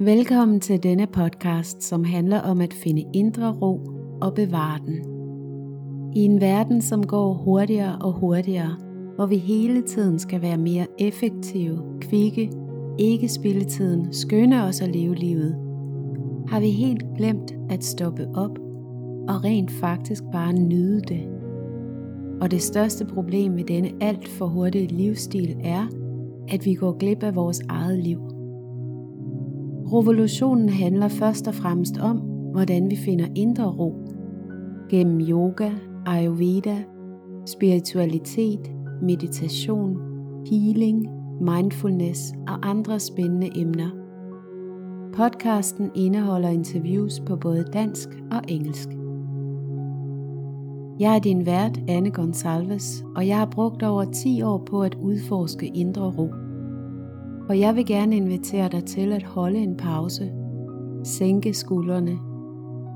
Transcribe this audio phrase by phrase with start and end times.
[0.00, 3.80] Velkommen til denne podcast, som handler om at finde indre ro
[4.22, 4.96] og bevare den.
[6.16, 8.76] I en verden, som går hurtigere og hurtigere,
[9.16, 12.50] hvor vi hele tiden skal være mere effektive, kvikke,
[12.98, 15.56] ikke spille tiden, skynde os at leve livet,
[16.48, 18.58] har vi helt glemt at stoppe op
[19.28, 21.41] og rent faktisk bare nyde det.
[22.42, 25.86] Og det største problem med denne alt for hurtige livsstil er,
[26.48, 28.18] at vi går glip af vores eget liv.
[29.86, 32.16] Revolutionen handler først og fremmest om,
[32.52, 33.94] hvordan vi finder indre ro.
[34.90, 35.70] Gennem yoga,
[36.06, 36.76] ayurveda,
[37.46, 39.96] spiritualitet, meditation,
[40.50, 41.08] healing,
[41.40, 43.90] mindfulness og andre spændende emner.
[45.14, 49.01] Podcasten indeholder interviews på både dansk og engelsk.
[51.00, 54.94] Jeg er din vært, Anne Gonsalves, og jeg har brugt over 10 år på at
[54.94, 56.28] udforske indre ro.
[57.48, 60.32] Og jeg vil gerne invitere dig til at holde en pause,
[61.04, 62.18] sænke skuldrene,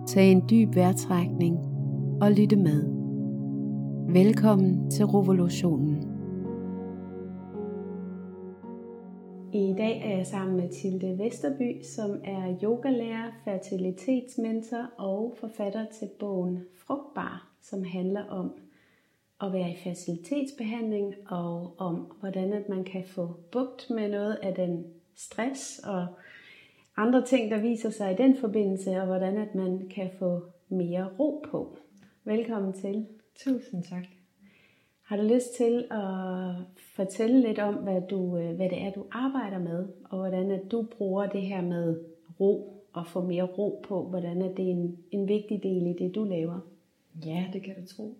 [0.06, 1.58] tage en dyb vejrtrækning
[2.20, 2.84] og lytte med.
[4.12, 6.16] Velkommen til revolutionen.
[9.53, 16.08] I dag er jeg sammen med Tilde Vesterby, som er yogalærer, fertilitetsmentor og forfatter til
[16.20, 18.53] bogen Frugtbar, som handler om
[19.41, 24.55] at være i facilitetsbehandling og om, hvordan at man kan få bugt med noget af
[24.55, 26.06] den stress og
[26.97, 31.09] andre ting, der viser sig i den forbindelse, og hvordan at man kan få mere
[31.19, 31.78] ro på.
[32.25, 33.06] Velkommen til.
[33.44, 34.05] Tusind tak.
[35.03, 39.05] Har du lyst til at fortælle lidt om, hvad, du, øh, hvad det er, du
[39.11, 42.00] arbejder med, og hvordan at du bruger det her med
[42.41, 46.14] ro og få mere ro på, hvordan er det en, en vigtig del i det,
[46.14, 46.75] du laver?
[47.25, 48.19] Ja, det kan du tro.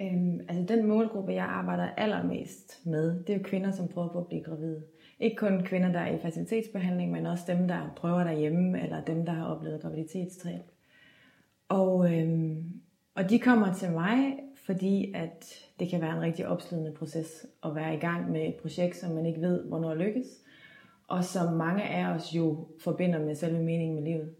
[0.00, 4.18] Øhm, altså den målgruppe, jeg arbejder allermest med, det er jo kvinder, som prøver på
[4.18, 4.82] at blive gravide.
[5.20, 9.26] Ikke kun kvinder, der er i facilitetsbehandling, men også dem, der prøver derhjemme, eller dem,
[9.26, 10.62] der har oplevet graviditetstræb.
[11.68, 12.80] Og, øhm,
[13.14, 15.44] og de kommer til mig, fordi at
[15.80, 19.10] det kan være en rigtig opslidende proces at være i gang med et projekt, som
[19.10, 20.26] man ikke ved, hvornår lykkes,
[21.08, 24.34] og som mange af os jo forbinder med selve meningen med livet.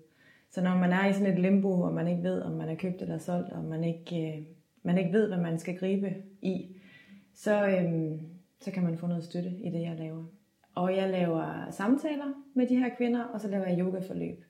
[0.51, 2.75] Så når man er i sådan et limbo, og man ikke ved, om man er
[2.75, 4.43] købt eller solgt, og man ikke, øh,
[4.83, 6.77] man ikke ved, hvad man skal gribe i,
[7.35, 8.21] så, øh,
[8.61, 10.25] så kan man få noget støtte i det, jeg laver.
[10.75, 14.45] Og jeg laver samtaler med de her kvinder, og så laver jeg yogaforløb,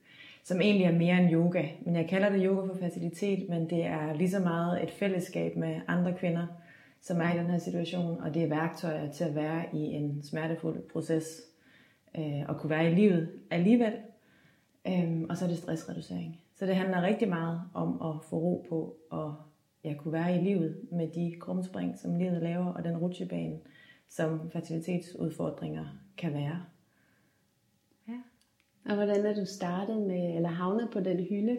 [0.45, 1.65] som egentlig er mere end yoga.
[1.83, 5.57] Men jeg kalder det yoga for facilitet, men det er lige så meget et fællesskab
[5.57, 6.47] med andre kvinder,
[7.01, 10.23] som er i den her situation, og det er værktøjer til at være i en
[10.23, 11.43] smertefuld proces,
[12.19, 13.93] øh, og kunne være i livet alligevel,
[14.87, 16.41] Øhm, og så er det stressreducering.
[16.55, 19.35] Så det handler rigtig meget om at få ro på og
[19.85, 23.59] jeg kunne være i livet med de krumspring, som livet laver, og den rutsjebane,
[24.09, 25.85] som fertilitetsudfordringer
[26.17, 26.65] kan være.
[28.09, 28.21] Ja.
[28.85, 31.59] Og hvordan er du startet med, eller havnet på den hylde?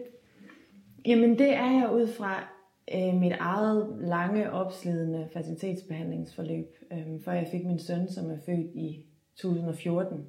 [1.06, 2.48] Jamen det er jeg ud fra
[2.94, 8.74] øh, mit eget lange, opslidende fertilitetsbehandlingsforløb, øh, før jeg fik min søn, som er født
[8.74, 9.06] i
[9.36, 10.26] 2014.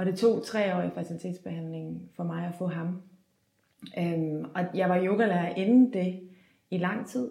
[0.00, 3.02] Og det tog tre år i fertilitetsbehandlingen for mig at få ham.
[3.98, 6.20] Øhm, og jeg var yogalærer inden det
[6.70, 7.30] i lang tid.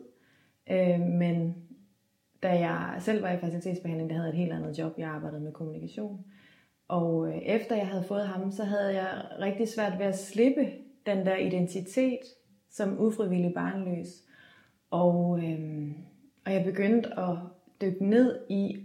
[0.72, 1.56] Øhm, men
[2.44, 4.94] da jeg selv var i fertilitetsbehandling, der havde jeg et helt andet job.
[4.98, 6.26] Jeg arbejdede med kommunikation.
[6.88, 10.72] Og øh, efter jeg havde fået ham, så havde jeg rigtig svært ved at slippe
[11.06, 12.20] den der identitet
[12.70, 14.24] som ufrivillig barnløs.
[14.92, 15.94] Og, øhm,
[16.46, 17.36] og jeg begyndte at
[17.82, 18.84] dykke ned i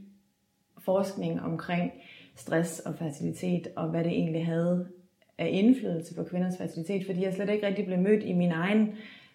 [0.79, 1.93] forskning omkring
[2.35, 4.89] stress og fertilitet, og hvad det egentlig havde
[5.39, 8.89] af indflydelse på kvinders fertilitet, fordi jeg slet ikke rigtig blev mødt i min egen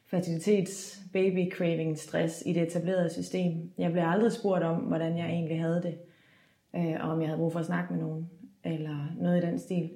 [0.07, 3.71] fertilitets baby craving stress i det etablerede system.
[3.77, 5.97] Jeg blev aldrig spurgt om, hvordan jeg egentlig havde det,
[6.75, 8.29] øh, og om jeg havde brug for at snakke med nogen,
[8.63, 9.89] eller noget i den stil.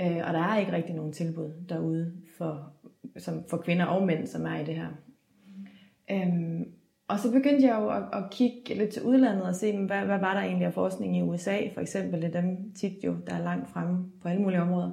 [0.00, 2.72] Øh, og der er ikke rigtig nogen tilbud derude for,
[3.16, 4.88] som, for kvinder og mænd, som er i det her.
[6.10, 6.64] Øhm,
[7.08, 10.18] og så begyndte jeg jo at, at kigge lidt til udlandet og se, hvad, hvad
[10.18, 12.22] var der egentlig af forskning i USA, for eksempel.
[12.22, 14.90] Det er dem tit jo, der er langt fremme på alle mulige områder.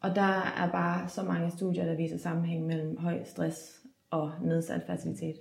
[0.00, 3.80] Og der er bare så mange studier, der viser sammenhæng mellem høj stress
[4.10, 5.36] og nedsat fertilitet.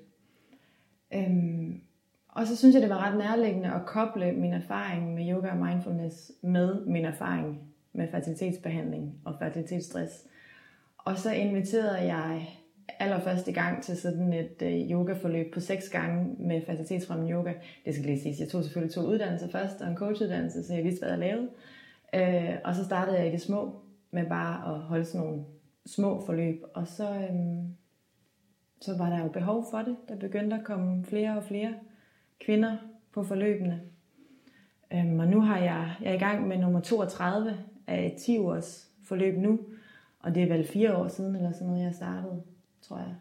[1.14, 1.82] Øhm,
[2.28, 5.58] og så synes jeg, det var ret nærliggende at koble min erfaring med yoga og
[5.58, 7.62] mindfulness med min erfaring
[7.94, 10.24] med fertilitetsbehandling og fertilitetsstress.
[10.98, 12.48] Og så inviterede jeg
[13.00, 17.54] allerførste gang til sådan et øh, yogaforløb på seks gange med facilitetsfremmende yoga.
[17.86, 20.84] Det skal lige siges, jeg tog selvfølgelig to uddannelser først, og en coachuddannelse, så jeg
[20.84, 21.50] vidste, hvad jeg lavede.
[22.16, 23.82] Øh, og så startede jeg i det små,
[24.12, 25.44] med bare at holde sådan nogle
[25.86, 26.64] små forløb.
[26.74, 27.64] Og så, øh,
[28.82, 29.96] så var der jo behov for det.
[30.10, 31.74] Der begyndte at komme flere og flere
[32.40, 32.78] kvinder
[33.14, 33.82] på forløbene.
[34.94, 37.58] Øhm, og nu har jeg, jeg er i gang med nummer 32
[37.88, 39.60] af et 10 års forløb nu,
[40.20, 42.42] og det er vel fire år siden, eller sådan noget, jeg startede,
[42.84, 43.16] tror jeg.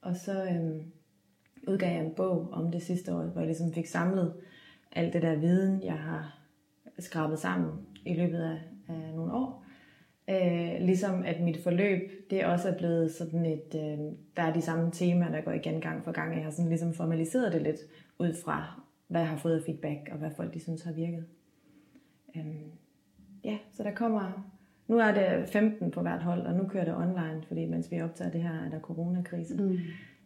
[0.00, 0.82] Og så øhm,
[1.68, 4.34] udgav jeg en bog om det sidste år, hvor jeg ligesom fik samlet
[4.92, 6.38] alt det der viden, jeg har
[6.98, 7.72] skrabet sammen
[8.06, 9.64] i løbet af, af nogle år.
[10.30, 13.98] Øh, ligesom at mit forløb, det også er blevet sådan et, øh,
[14.36, 16.34] der er de samme temaer, der går igen gang for gang.
[16.34, 17.80] Jeg har sådan ligesom formaliseret det lidt
[18.18, 21.24] ud fra, hvad jeg har fået af feedback, og hvad folk de synes har virket.
[22.36, 22.62] Øh,
[23.44, 24.50] ja, så der kommer,
[24.88, 28.02] nu er det 15 på hvert hold, og nu kører det online, fordi mens vi
[28.02, 29.54] optager det her, er der coronakrise.
[29.54, 29.78] Mm.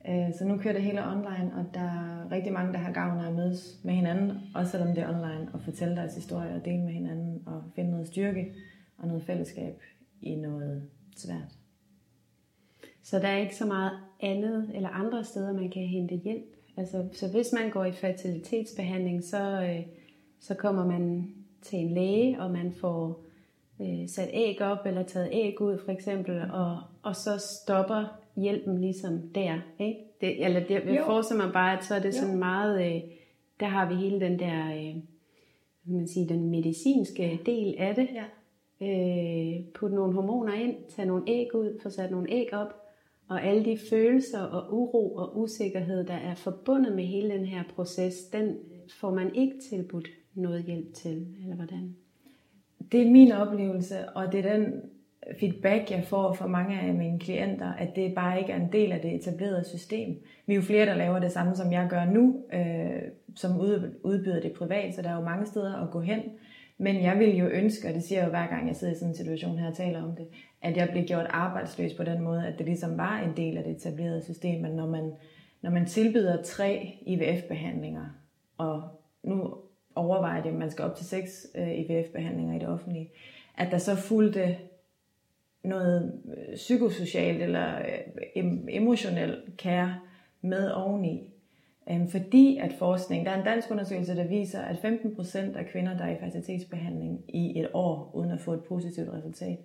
[0.08, 3.20] Øh, så nu kører det hele online, og der er rigtig mange, der har gavn
[3.20, 6.64] af at mødes med hinanden, også selvom det er online, og fortælle deres historie og
[6.64, 8.54] dele med hinanden, og finde noget styrke
[8.98, 9.82] og noget fællesskab
[10.20, 10.82] i noget
[11.16, 11.56] svært.
[13.02, 16.56] Så der er ikke så meget andet eller andre steder, man kan hente hjælp?
[16.76, 19.86] Altså, så hvis man går i fertilitetsbehandling, så, øh,
[20.40, 23.24] så kommer man til en læge, og man får
[23.82, 28.04] øh, sat æg op, eller taget æg ud for eksempel, og, og så stopper
[28.36, 30.00] hjælpen ligesom der, ikke?
[30.20, 32.12] Det, eller det, jeg forestiller mig bare, at så er det jo.
[32.12, 33.02] sådan meget, øh,
[33.60, 35.02] der har vi hele den der, øh,
[35.84, 38.08] man sige, den medicinske del af det.
[38.14, 38.24] Ja.
[38.80, 42.82] Øh, putte nogle hormoner ind, tage nogle æg ud, få sat nogle æg op,
[43.28, 47.62] og alle de følelser og uro og usikkerhed, der er forbundet med hele den her
[47.74, 48.56] proces, den
[49.00, 51.96] får man ikke tilbudt noget hjælp til, eller hvordan?
[52.92, 54.82] Det er min oplevelse, og det er den
[55.40, 58.92] feedback, jeg får fra mange af mine klienter, at det bare ikke er en del
[58.92, 60.16] af det etablerede system.
[60.46, 63.02] Vi er jo flere, der laver det samme, som jeg gør nu, øh,
[63.36, 63.60] som
[64.04, 66.20] udbyder det privat, så der er jo mange steder at gå hen.
[66.78, 68.96] Men jeg vil jo ønske, og det siger jeg jo hver gang, jeg sidder i
[68.96, 70.26] sådan en situation her og taler om det,
[70.62, 73.64] at jeg bliver gjort arbejdsløs på den måde, at det ligesom var en del af
[73.64, 75.12] det etablerede system, at når man,
[75.62, 78.04] når man tilbyder tre IVF-behandlinger,
[78.58, 78.82] og
[79.24, 79.54] nu
[79.94, 83.10] overveje det, man skal op til seks øh, IVF-behandlinger i det offentlige,
[83.56, 84.56] at der så fulgte
[85.64, 87.78] noget øh, psykosocialt eller
[88.36, 90.00] øh, emotionel care
[90.40, 91.32] med oveni.
[91.90, 95.96] Øhm, fordi at forskning, der er en dansk undersøgelse, der viser, at 15% af kvinder,
[95.96, 99.58] der er i fertilitetsbehandling i et år, uden at få et positivt resultat,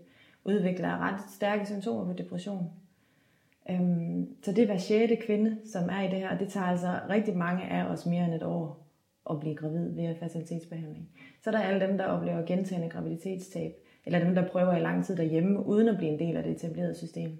[0.46, 2.70] udvikler ret stærke symptomer på depression.
[3.70, 6.66] Øhm, så det er hver sjette kvinde, som er i det her, og det tager
[6.66, 8.87] altså rigtig mange af os mere end et år
[9.30, 11.10] at blive gravid ved fertilitetsbehandling.
[11.44, 13.72] Så der er alle dem, der oplever gentagende graviditetstab,
[14.06, 16.52] eller dem, der prøver i lang tid derhjemme, uden at blive en del af det
[16.52, 17.38] etablerede system.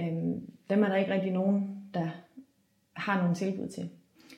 [0.00, 2.08] Øhm, dem er der ikke rigtig nogen, der
[2.92, 3.90] har nogle tilbud til.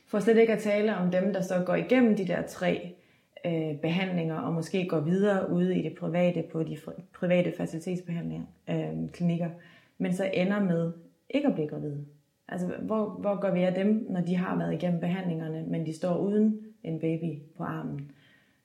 [0.07, 2.95] For slet ikke at tale om dem, der så går igennem de der tre
[3.47, 6.77] øh, behandlinger, og måske går videre ude i det private, på de
[7.15, 9.51] private facilitetsbehandlinger, øh, klinikker,
[9.99, 10.93] men så ender med
[11.31, 12.05] ikke at blive gravide.
[12.49, 15.97] Altså, hvor, hvor går vi af dem, når de har været igennem behandlingerne, men de
[15.97, 18.11] står uden en baby på armen?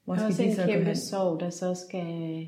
[0.06, 2.48] Hvor skal de så en kæmpe sorg, der så skal...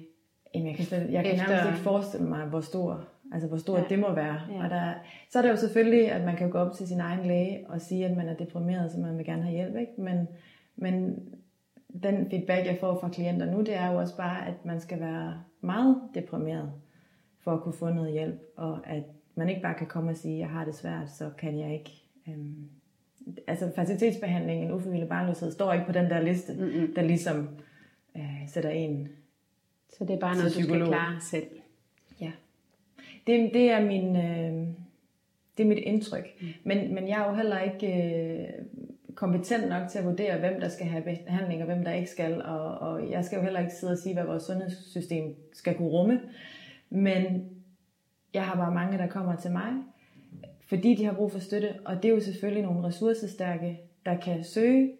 [0.55, 1.47] Jamen, jeg kan, slet, jeg kan efter...
[1.47, 3.85] nærmest ikke forestille mig, hvor stor Altså hvor stort ja.
[3.89, 4.39] det må være.
[4.51, 4.63] Ja.
[4.63, 4.93] Og der,
[5.31, 7.81] så er det jo selvfølgelig, at man kan gå op til sin egen læge og
[7.81, 9.75] sige, at man er deprimeret, så man vil gerne have hjælp.
[9.75, 9.91] Ikke?
[9.97, 10.27] Men,
[10.75, 11.19] men
[12.03, 14.99] den feedback, jeg får fra klienter nu, det er jo også bare, at man skal
[14.99, 16.71] være meget deprimeret
[17.39, 18.41] for at kunne få noget hjælp.
[18.55, 19.03] Og at
[19.35, 21.91] man ikke bare kan komme og sige, jeg har det svært, så kan jeg ikke...
[22.27, 22.69] Øhm,
[23.47, 26.93] altså facilitetsbehandling, en ufrivillig barnløshed, står ikke på den der liste, Mm-mm.
[26.95, 27.49] der ligesom
[28.17, 29.09] øh, sætter en
[29.97, 31.47] Så det er bare noget, du skal klare selv.
[32.21, 32.31] Ja.
[33.27, 34.15] Det, det er min...
[34.15, 34.67] Øh,
[35.57, 36.41] det er mit indtryk.
[36.41, 36.47] Mm.
[36.63, 38.47] Men, men jeg er jo heller ikke øh,
[39.15, 42.41] kompetent nok til at vurdere, hvem der skal have behandling, og hvem der ikke skal.
[42.41, 45.87] Og, og jeg skal jo heller ikke sidde og sige, hvad vores sundhedssystem skal kunne
[45.87, 46.21] rumme.
[46.89, 47.49] Men
[48.35, 49.73] jeg har bare mange, der kommer til mig,
[50.67, 51.73] fordi de har brug for støtte.
[51.85, 54.91] Og det er jo selvfølgelig nogle ressourcestærke, der kan søge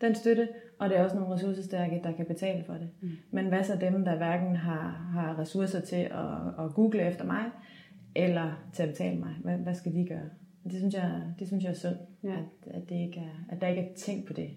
[0.00, 2.88] den støtte, og det er også nogle ressourcestærke, der kan betale for det.
[3.00, 3.10] Mm.
[3.30, 7.44] Men hvad så dem, der hverken har, har ressourcer til at, at google efter mig,
[8.14, 9.34] eller til at betale mig?
[9.42, 10.28] Hvad, hvad skal de gøre?
[10.64, 12.32] Det synes jeg, det synes jeg er synd, ja.
[12.32, 14.50] at, at, det ikke er, at der ikke er tænkt på det.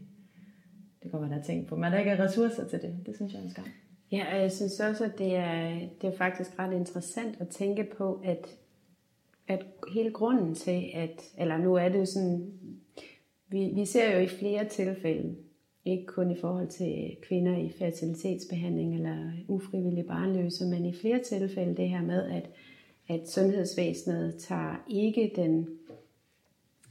[1.04, 3.00] Det kommer der er tænkt på, men der ikke er ressourcer til det.
[3.06, 3.66] Det synes jeg er en skam.
[4.12, 7.84] Ja, og jeg synes også, at det er, det er faktisk ret interessant at tænke
[7.98, 8.48] på, at,
[9.48, 12.54] at hele grunden til, at, eller nu er det jo sådan,
[13.48, 15.36] vi, vi ser jo i flere tilfælde,
[15.86, 21.78] ikke kun i forhold til kvinder i fertilitetsbehandling eller ufrivillige barnløse, men i flere tilfælde
[21.78, 22.50] det her med, at,
[23.08, 25.70] at sundhedsvæsenet tager ikke den,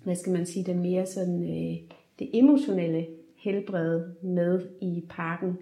[0.04, 1.76] hvad skal man sige, den mere sådan, øh,
[2.18, 3.06] det emotionelle
[3.36, 5.58] helbred med i parken,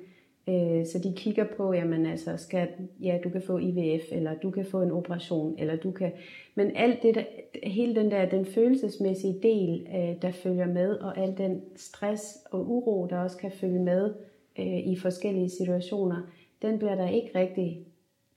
[0.49, 2.69] Øh, så de kigger på, jamen altså, skal,
[3.01, 6.13] ja, du kan få IVF, eller du kan få en operation, eller du kan...
[6.55, 7.25] Men alt det der,
[7.63, 12.71] hele den der, den følelsesmæssige del, øh, der følger med, og al den stress og
[12.71, 14.15] uro, der også kan følge med
[14.59, 16.23] øh, i forskellige situationer,
[16.63, 17.87] den bliver der ikke rigtig,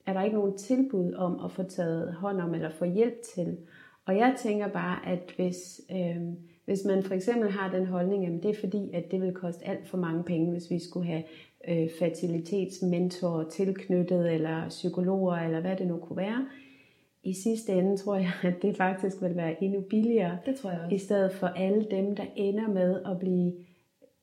[0.06, 3.56] er der ikke nogen tilbud om at få taget hånd om eller få hjælp til.
[4.04, 6.22] Og jeg tænker bare, at hvis, øh,
[6.66, 9.66] hvis man for eksempel har den holdning, at det er fordi, at det vil koste
[9.66, 11.22] alt for mange penge, hvis vi skulle have
[11.68, 16.46] øh, fertilitetsmentorer tilknyttet, eller psykologer, eller hvad det nu kunne være,
[17.22, 20.38] i sidste ende tror jeg, at det faktisk vil være endnu billigere.
[20.46, 20.94] Det tror jeg også.
[20.94, 23.52] I stedet for alle dem, der ender med at blive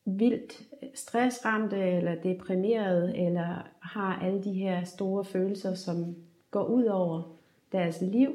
[0.04, 0.62] vildt
[0.94, 6.16] stressramte, eller deprimeret, eller har alle de her store følelser, som
[6.50, 7.36] går ud over
[7.72, 8.30] deres liv,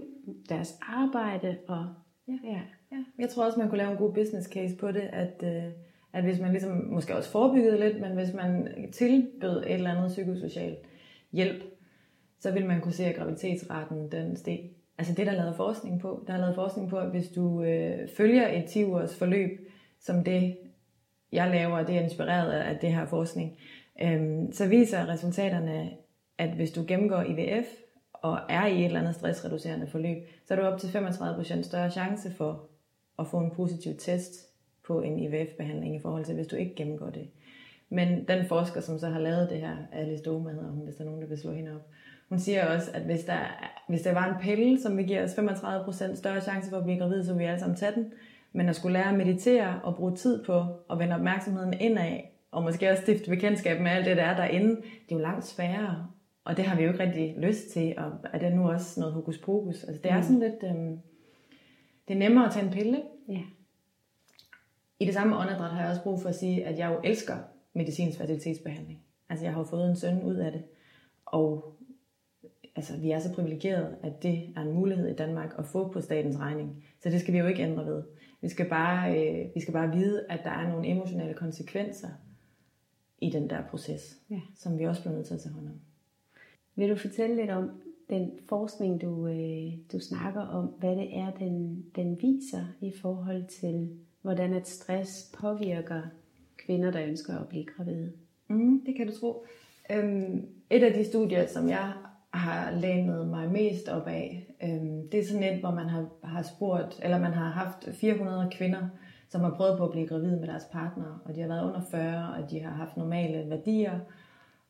[0.49, 1.57] deres arbejde.
[1.67, 1.85] Og,
[2.27, 2.33] ja.
[2.43, 2.61] Ja.
[2.91, 3.03] Ja.
[3.19, 5.63] Jeg tror også, man kunne lave en god business case på det, at, øh,
[6.13, 10.11] at hvis man ligesom, måske også forebyggede lidt, men hvis man tilbød et eller andet
[10.11, 10.77] psykosocial
[11.31, 11.63] hjælp,
[12.39, 14.59] så vil man kunne se, at graviditetsraten den steg.
[14.97, 16.23] Altså det, der er lavet forskning på.
[16.27, 19.69] Der er lavet forskning på, at hvis du øh, følger et 10 års forløb,
[19.99, 20.57] som det,
[21.31, 23.57] jeg laver, det er inspireret af det her forskning,
[24.01, 25.89] øh, så viser resultaterne,
[26.37, 27.67] at hvis du gennemgår IVF
[28.13, 31.91] og er i et eller andet stressreducerende forløb, så er du op til 35% større
[31.91, 32.69] chance for
[33.19, 34.31] at få en positiv test
[34.87, 37.27] på en IVF-behandling i forhold til, hvis du ikke gennemgår det.
[37.89, 41.01] Men den forsker, som så har lavet det her, Alice Doma hedder hun, hvis der
[41.01, 41.87] er nogen, der vil slå hende op,
[42.29, 43.39] hun siger også, at hvis der,
[43.87, 46.99] hvis der var en pille, som vil give os 35% større chance for at blive
[46.99, 48.13] gravid, så vi alle sammen tage den.
[48.53, 52.19] Men at skulle lære at meditere og bruge tid på at vende opmærksomheden indad,
[52.51, 55.45] og måske også stifte bekendtskab med alt det, der er derinde, det er jo langt
[55.45, 56.07] sværere.
[56.45, 59.13] Og det har vi jo ikke rigtig lyst til, og er det nu også noget
[59.13, 59.83] hokus pokus?
[59.83, 60.23] Altså det er mm.
[60.23, 60.99] sådan lidt, øhm,
[62.09, 63.01] det er nemmere at tage en pille.
[63.27, 63.41] Ja.
[64.99, 67.37] I det samme åndedræt har jeg også brug for at sige, at jeg jo elsker
[67.73, 69.03] medicinsk fertilitetsbehandling.
[69.29, 70.63] Altså jeg har jo fået en søn ud af det,
[71.25, 71.75] og
[72.75, 76.01] altså, vi er så privilegerede, at det er en mulighed i Danmark at få på
[76.01, 76.83] statens regning.
[76.99, 78.03] Så det skal vi jo ikke ændre ved.
[78.41, 82.09] Vi skal bare, øh, vi skal bare vide, at der er nogle emotionelle konsekvenser
[83.17, 84.39] i den der proces, ja.
[84.55, 85.79] som vi også bliver nødt til at tage hånd om.
[86.75, 91.31] Vil du fortælle lidt om den forskning, du, øh, du snakker om, hvad det er,
[91.31, 93.89] den, den viser i forhold til,
[94.21, 96.01] hvordan at stress påvirker
[96.57, 98.11] kvinder, der ønsker at blive gravide?
[98.47, 99.45] Mm, det kan du tro.
[99.91, 101.93] Øhm, et af de studier, som jeg
[102.33, 104.53] har lænet mig mest op af.
[104.63, 108.49] Øhm, det er sådan et, hvor man har, har spurgt, eller man har haft 400
[108.51, 108.89] kvinder,
[109.29, 111.81] som har prøvet på at blive gravide med deres partner, og de har været under
[111.91, 113.99] 40, og de har haft normale værdier.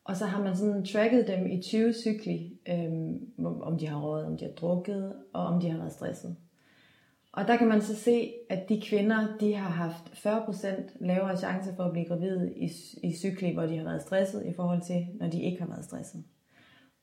[0.03, 4.25] Og så har man sådan tracket dem i 20 cykli, øhm, om de har røget,
[4.25, 6.35] om de har drukket, og om de har været stresset.
[7.33, 11.75] Og der kan man så se, at de kvinder, de har haft 40% lavere chance
[11.75, 12.69] for at blive gravide i,
[13.03, 15.85] i cykli, hvor de har været stresset, i forhold til, når de ikke har været
[15.85, 16.23] stresset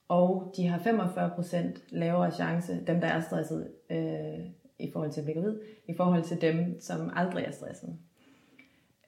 [0.07, 4.39] og de har 45% lavere chance, dem der er stresset øh,
[4.79, 7.97] i forhold til at blive gravid, i forhold til dem, som aldrig er stresset.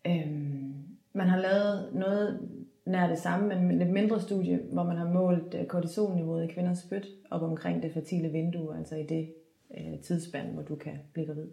[0.07, 0.73] Øhm,
[1.13, 2.49] man har lavet noget
[2.89, 6.79] nær det samme, men lidt mindre studie, hvor man har målt øh, kortisolniveauet i kvinders
[6.79, 9.33] spyt op omkring det fertile vindue, altså i det
[9.77, 11.47] øh, tidsspand, hvor du kan blive gravid.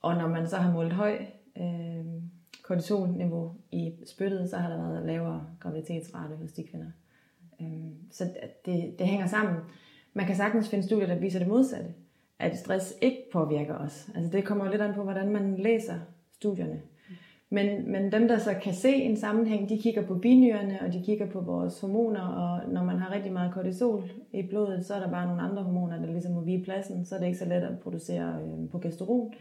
[0.00, 1.18] Og når man så har målt høj
[1.56, 2.04] øh,
[2.62, 6.90] kortisolniveau i spyttet, så har der været lavere graviditetsrate hos de kvinder.
[7.60, 8.24] Øh, så
[8.66, 9.56] det, det hænger sammen.
[10.14, 11.94] Man kan sagtens finde studier, der viser det modsatte.
[12.38, 14.08] At stress ikke påvirker os.
[14.14, 15.94] Altså det kommer jo lidt an på, hvordan man læser
[16.32, 16.80] studierne.
[17.50, 21.02] Men, men dem, der så kan se en sammenhæng, de kigger på binyrerne, og de
[21.04, 25.00] kigger på vores hormoner, og når man har rigtig meget kortisol i blodet, så er
[25.00, 27.44] der bare nogle andre hormoner, der ligesom må vige pladsen, så er det ikke så
[27.44, 29.32] let at producere øh, progesteron,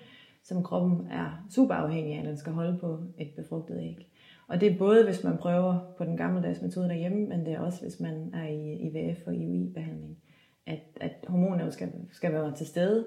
[0.43, 4.07] som kroppen er super afhængig af, at den skal holde på et befrugtet æg.
[4.47, 7.59] Og det er både, hvis man prøver på den gammeldags metode derhjemme, men det er
[7.59, 10.17] også, hvis man er i IVF og IUI-behandling,
[10.65, 13.05] at, at hormonerne skal, skal være til stede.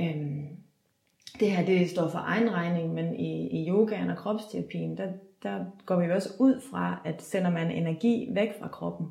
[0.00, 0.46] Øhm,
[1.40, 5.08] det her det står for egen regning, men i, i yogaen og kropsterapien, der,
[5.42, 9.06] der går vi også ud fra, at sender man energi væk fra kroppen,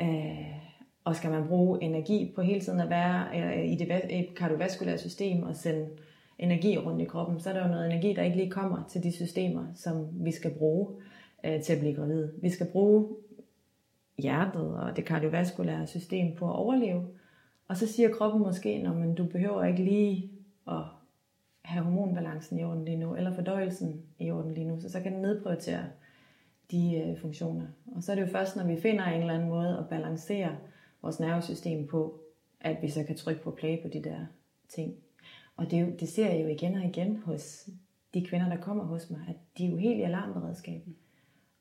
[0.00, 0.62] øh,
[1.04, 5.42] og skal man bruge energi på hele tiden at være øh, i det kardiovaskulære system
[5.42, 5.88] og sende
[6.38, 9.02] energi rundt i kroppen, så er der jo noget energi, der ikke lige kommer til
[9.02, 10.88] de systemer, som vi skal bruge
[11.44, 12.28] øh, til at blive gravid.
[12.42, 13.08] Vi skal bruge
[14.18, 17.06] hjertet og det kardiovaskulære system på at overleve.
[17.68, 20.30] Og så siger kroppen måske, at du behøver ikke lige
[20.68, 20.82] at
[21.64, 25.12] have hormonbalancen i orden lige nu, eller fordøjelsen i orden lige nu, så så kan
[25.12, 25.84] den nedprioritere
[26.70, 27.66] de øh, funktioner.
[27.94, 30.56] Og så er det jo først, når vi finder en eller anden måde at balancere
[31.02, 32.20] vores nervesystem på,
[32.60, 34.26] at vi så kan trykke på play på de der
[34.68, 34.94] ting.
[35.56, 37.68] Og det, det ser jeg jo igen og igen hos
[38.14, 40.96] de kvinder, der kommer hos mig, at de er jo helt i alarmberedskaben.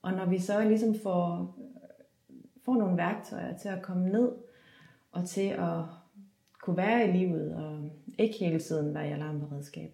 [0.01, 4.31] Og når vi så ligesom får, øh, får nogle værktøjer til at komme ned,
[5.11, 5.83] og til at
[6.61, 9.93] kunne være i livet, og ikke hele tiden være i alarmberedskab,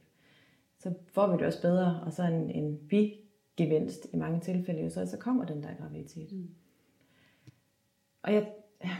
[0.80, 2.02] så får vi det også bedre.
[2.06, 2.80] Og så en, en
[3.58, 6.32] gevinst i mange tilfælde, så, så kommer den der graviditet.
[6.32, 6.50] Mm.
[8.24, 8.48] Og jeg,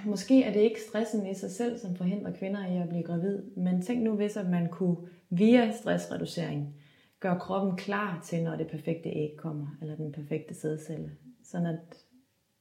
[0.06, 3.44] måske er det ikke stressen i sig selv, som forhindrer kvinder i at blive gravid,
[3.56, 4.98] men tænk nu hvis, at man kunne
[5.30, 6.76] via stressreducering
[7.20, 11.12] gøre kroppen klar til, når det perfekte æg kommer, eller den perfekte sædcelle.
[11.44, 12.06] Sådan at,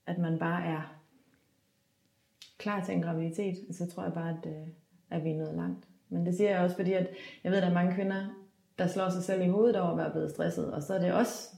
[0.07, 1.03] at man bare er
[2.59, 4.69] klar til en graviditet, så tror jeg bare, at, øh,
[5.11, 5.85] at vi er nået langt.
[6.09, 7.09] Men det siger jeg også, fordi at
[7.45, 8.47] jeg ved, at der er mange kvinder,
[8.79, 11.13] der slår sig selv i hovedet over at være blevet stresset, og så er det
[11.13, 11.49] også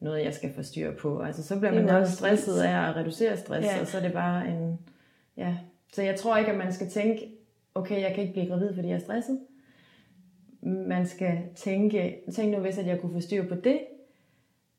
[0.00, 1.20] noget, jeg skal få styr på.
[1.20, 3.80] Altså, så bliver man også stresset af at reducere stress, ja.
[3.80, 4.78] og så er det bare en...
[5.36, 5.56] Ja.
[5.92, 7.28] Så jeg tror ikke, at man skal tænke,
[7.74, 9.40] okay, jeg kan ikke blive gravid, fordi jeg er stresset.
[10.62, 13.80] Man skal tænke, tænk nu, hvis at jeg kunne få styr på det,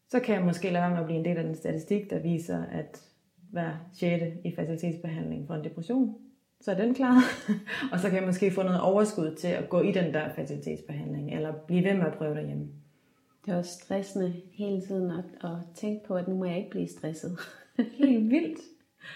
[0.09, 2.19] så kan jeg måske lade være med at blive en del af den statistik, der
[2.19, 3.03] viser, at
[3.51, 4.23] hver 6.
[4.43, 6.15] i facilitetsbehandling for en depression,
[6.63, 7.22] så er den klar.
[7.91, 11.34] og så kan jeg måske få noget overskud til at gå i den der facilitetsbehandling,
[11.34, 12.67] eller blive ved med at prøve derhjemme.
[13.46, 16.70] Det er også stressende hele tiden at, at tænke på, at nu må jeg ikke
[16.70, 17.39] blive stresset.
[18.03, 18.60] helt vildt.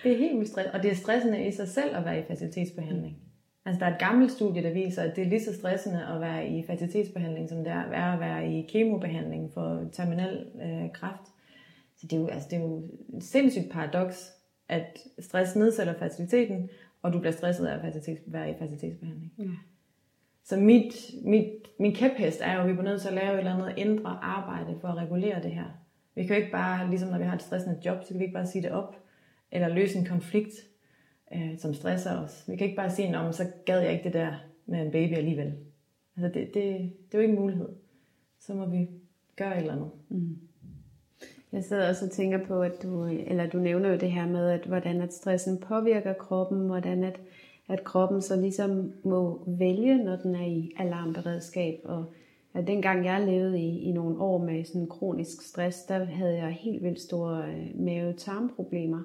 [0.03, 0.73] Det er helt vildt stressende.
[0.77, 3.17] Og det er stressende i sig selv at være i facilitetsbehandling.
[3.65, 6.21] Altså der er et gammelt studie, der viser, at det er lige så stressende at
[6.21, 11.23] være i facilitetsbehandling, som det er at være i kemobehandling for terminal øh, kræft.
[11.97, 12.83] Så det er, jo, altså, det er jo
[13.17, 14.33] et sindssygt paradoks,
[14.69, 16.69] at stress nedsætter faciliteten,
[17.07, 19.33] og du bliver stresset af at være i facilitetsbehandling.
[19.39, 19.43] Ja.
[20.43, 23.37] Så mit, mit, min kæphest er jo, at vi er nødt til at lave et
[23.37, 25.65] eller andet indre arbejde for at regulere det her.
[26.15, 28.23] Vi kan jo ikke bare, ligesom når vi har et stressende job, så kan vi
[28.23, 28.95] ikke bare sige det op,
[29.51, 30.53] eller løse en konflikt,
[31.33, 32.45] øh, som stresser os.
[32.47, 34.33] Vi kan ikke bare sige, at så gad jeg ikke det der
[34.65, 35.53] med en baby alligevel.
[36.17, 37.69] Altså det, det, det er jo ikke en mulighed.
[38.39, 38.89] Så må vi
[39.35, 39.91] gøre et eller andet.
[40.09, 40.37] Mm.
[41.51, 44.49] Jeg sidder også og tænker på, at du, eller du nævner jo det her med,
[44.49, 47.19] at hvordan at stressen påvirker kroppen, hvordan at,
[47.69, 51.79] at kroppen så ligesom må vælge, når den er i alarmberedskab.
[51.83, 52.05] Og
[52.53, 56.49] at dengang jeg levede i, i nogle år med sådan kronisk stress, der havde jeg
[56.49, 59.01] helt vildt store øh, mave-tarmproblemer.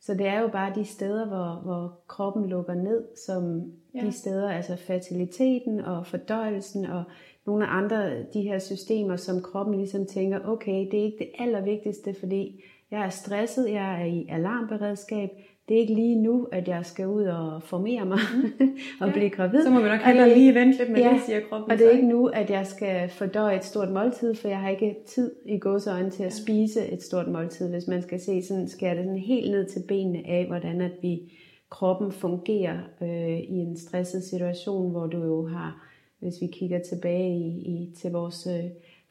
[0.00, 4.06] Så det er jo bare de steder, hvor, hvor kroppen lukker ned, som ja.
[4.06, 7.04] de steder, altså fertiliteten og fordøjelsen og
[7.46, 11.30] nogle af andre de her systemer, som kroppen ligesom tænker, okay, det er ikke det
[11.38, 15.30] allervigtigste, fordi jeg er stresset, jeg er i alarmberedskab,
[15.68, 18.68] det er ikke lige nu, at jeg skal ud og formere mig mm.
[19.00, 19.12] og ja.
[19.12, 19.64] blive gravid.
[19.64, 21.70] Så må vi nok hellere lige vente lidt med ja, det, siger kroppen.
[21.70, 24.68] Og det er ikke nu, at jeg skal fordøje et stort måltid, for jeg har
[24.68, 27.70] ikke tid i gåseøjne til at spise et stort måltid.
[27.70, 30.92] Hvis man skal se, sådan, skære det sådan helt ned til benene af, hvordan at
[31.02, 31.32] vi
[31.70, 35.91] kroppen fungerer øh, i en stresset situation, hvor du jo har
[36.22, 38.70] hvis vi kigger tilbage i, i, til vores øh,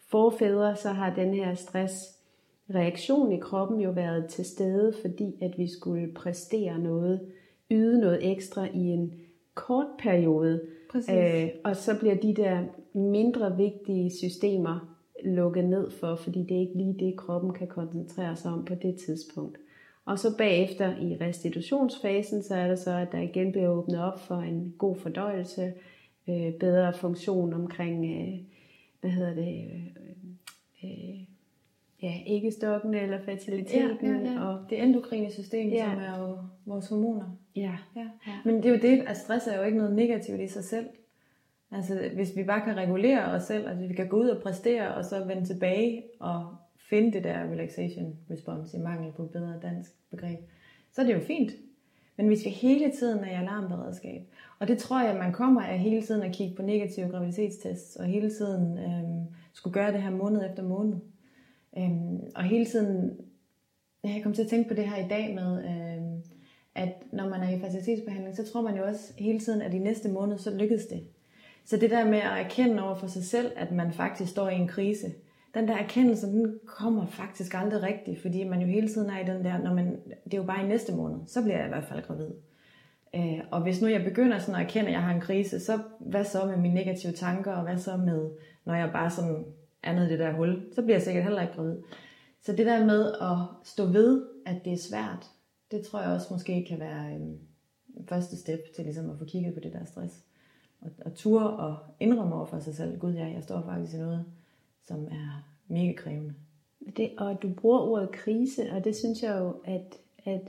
[0.10, 5.68] forfædre, så har den her stressreaktion i kroppen jo været til stede, fordi at vi
[5.68, 7.20] skulle præstere noget,
[7.72, 9.14] yde noget ekstra i en
[9.54, 10.62] kort periode.
[11.10, 16.62] Æh, og så bliver de der mindre vigtige systemer lukket ned for, fordi det er
[16.62, 19.58] ikke lige det, kroppen kan koncentrere sig om på det tidspunkt.
[20.06, 24.20] Og så bagefter i restitutionsfasen, så er det så, at der igen bliver åbnet op
[24.20, 25.74] for en god fordøjelse,
[26.28, 28.40] øh, bedre funktion omkring, øh,
[29.02, 29.88] hvad hedder det, øh,
[30.84, 31.22] øh,
[32.02, 34.24] ja, æggestokken eller fertiliteten.
[34.24, 34.48] Ja, ja, ja.
[34.48, 35.90] Og det endokrine system, ja.
[35.90, 37.38] som er jo vores hormoner.
[37.56, 37.78] Ja.
[37.96, 38.08] ja.
[38.28, 38.34] ja.
[38.46, 40.86] Men det er jo det, at stress er jo ikke noget negativt i sig selv.
[41.72, 44.94] Altså, hvis vi bare kan regulere os selv, altså vi kan gå ud og præstere,
[44.94, 46.56] og så vende tilbage og
[46.90, 50.40] finde det der relaxation response i mangel på et bedre dansk begreb,
[50.92, 51.52] så er det jo fint.
[52.18, 54.22] Men hvis vi hele tiden er i alarmberedskab,
[54.62, 58.06] og det tror jeg, man kommer af hele tiden at kigge på negative graviditetstests, og
[58.06, 60.98] hele tiden øhm, skulle gøre det her måned efter måned.
[61.78, 63.12] Øhm, og hele tiden,
[64.04, 66.24] jeg kom til at tænke på det her i dag med, øhm,
[66.76, 69.80] at når man er i facilitetsbehandling, så tror man jo også hele tiden, at i
[69.80, 71.04] næste måned, så lykkedes det.
[71.66, 74.56] Så det der med at erkende over for sig selv, at man faktisk står i
[74.56, 75.08] en krise,
[75.54, 79.36] den der erkendelse, den kommer faktisk aldrig rigtigt, fordi man jo hele tiden er i
[79.36, 81.70] den der, når man, det er jo bare i næste måned, så bliver jeg i
[81.70, 82.30] hvert fald gravid.
[83.16, 85.80] Øh, og hvis nu jeg begynder sådan at erkende, at jeg har en krise, så
[86.00, 88.30] hvad så med mine negative tanker, og hvad så med,
[88.66, 89.46] når jeg bare sådan
[89.84, 91.78] er nede i det der hul, så bliver jeg sikkert heller ikke gravid.
[92.42, 95.32] Så det der med at stå ved, at det er svært,
[95.72, 97.28] det tror jeg også måske kan være øh,
[98.08, 100.24] første step til ligesom at få kigget på det der stress.
[100.82, 103.98] Og, og ture og indrømme over for sig selv, gud ja, jeg står faktisk i
[103.98, 104.26] noget,
[104.84, 106.34] som er mega krævende.
[106.98, 110.42] Det, og du bruger ordet krise, og det synes jeg jo, at, at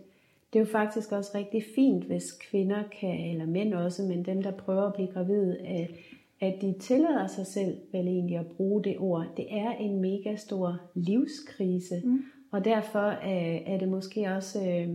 [0.53, 4.43] det er jo faktisk også rigtig fint, hvis kvinder kan, eller mænd også, men dem,
[4.43, 5.59] der prøver at blive gravide,
[6.41, 9.27] at de tillader sig selv vel egentlig at bruge det ord.
[9.37, 12.23] Det er en mega stor livskrise, mm.
[12.51, 13.09] og derfor
[13.69, 14.89] er det måske også øh,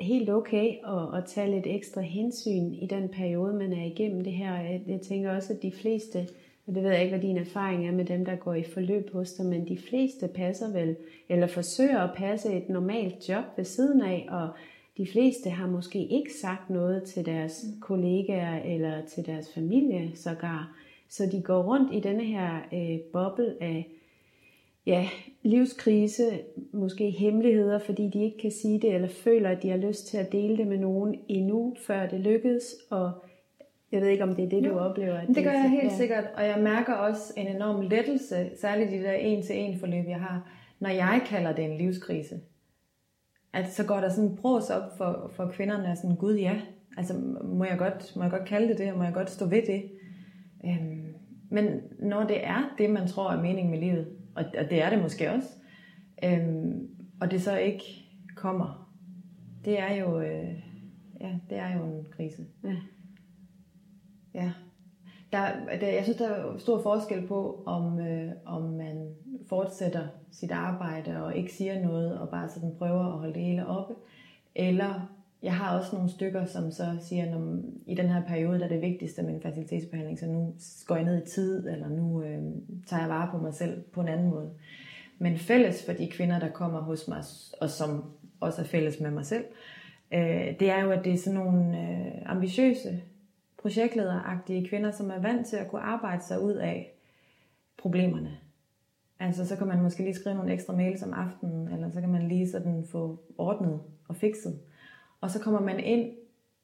[0.00, 4.32] helt okay at, at tage lidt ekstra hensyn i den periode, man er igennem det
[4.32, 4.54] her.
[4.86, 6.28] Jeg tænker også, at de fleste
[6.68, 9.12] og det ved jeg ikke, hvad din erfaring er med dem, der går i forløb
[9.12, 10.96] hos dig, men de fleste passer vel,
[11.28, 14.48] eller forsøger at passe et normalt job ved siden af, og
[14.96, 17.80] de fleste har måske ikke sagt noget til deres mm.
[17.80, 20.76] kollegaer eller til deres familie sågar.
[21.08, 23.88] Så de går rundt i denne her øh, boble af
[24.86, 25.08] ja,
[25.42, 26.30] livskrise,
[26.72, 30.16] måske hemmeligheder, fordi de ikke kan sige det, eller føler, at de har lyst til
[30.16, 33.12] at dele det med nogen endnu, før det lykkes, og
[33.92, 34.70] jeg ved ikke, om det er det, jo.
[34.70, 35.18] du oplever.
[35.18, 35.96] At det, det gør jeg helt ja.
[35.96, 40.20] sikkert, og jeg mærker også en enorm lettelse, særligt i det der en-til-en forløb, jeg
[40.20, 42.40] har, når jeg kalder det en livskrise.
[43.52, 46.60] At så går der sådan en bros op for, for kvinderne, sådan, gud ja,
[46.96, 49.62] altså må jeg, godt, må jeg godt kalde det det, må jeg godt stå ved
[49.66, 49.90] det.
[50.64, 51.14] Øhm,
[51.50, 54.90] men når det er det, man tror er meningen med livet, og, og det er
[54.90, 55.48] det måske også,
[56.24, 56.88] øhm,
[57.20, 57.84] og det så ikke
[58.36, 58.90] kommer,
[59.64, 60.48] det er jo, øh,
[61.20, 62.42] ja, det er jo en krise.
[62.64, 62.76] Ja.
[64.38, 64.50] Ja.
[65.32, 65.48] Der,
[65.80, 69.08] der, jeg synes, der er stor forskel på, om, øh, om man
[69.48, 73.66] fortsætter sit arbejde og ikke siger noget, og bare sådan prøver at holde det hele
[73.66, 73.94] oppe,
[74.54, 77.40] eller jeg har også nogle stykker, som så siger, at
[77.86, 80.54] i den her periode, der er det vigtigste med en facilitetsbehandling, så nu
[80.86, 82.42] går jeg ned i tid, eller nu øh,
[82.86, 84.50] tager jeg vare på mig selv på en anden måde.
[85.18, 87.22] Men fælles for de kvinder, der kommer hos mig,
[87.60, 88.04] og som
[88.40, 89.44] også er fælles med mig selv,
[90.12, 93.02] øh, det er jo, at det er sådan nogle øh, ambitiøse,
[93.58, 96.94] projektlederagtige kvinder, som er vant til at kunne arbejde sig ud af
[97.76, 98.38] problemerne.
[99.20, 102.10] Altså, så kan man måske lige skrive nogle ekstra mails om aftenen, eller så kan
[102.10, 104.60] man lige sådan få ordnet og fikset.
[105.20, 106.12] Og så kommer man ind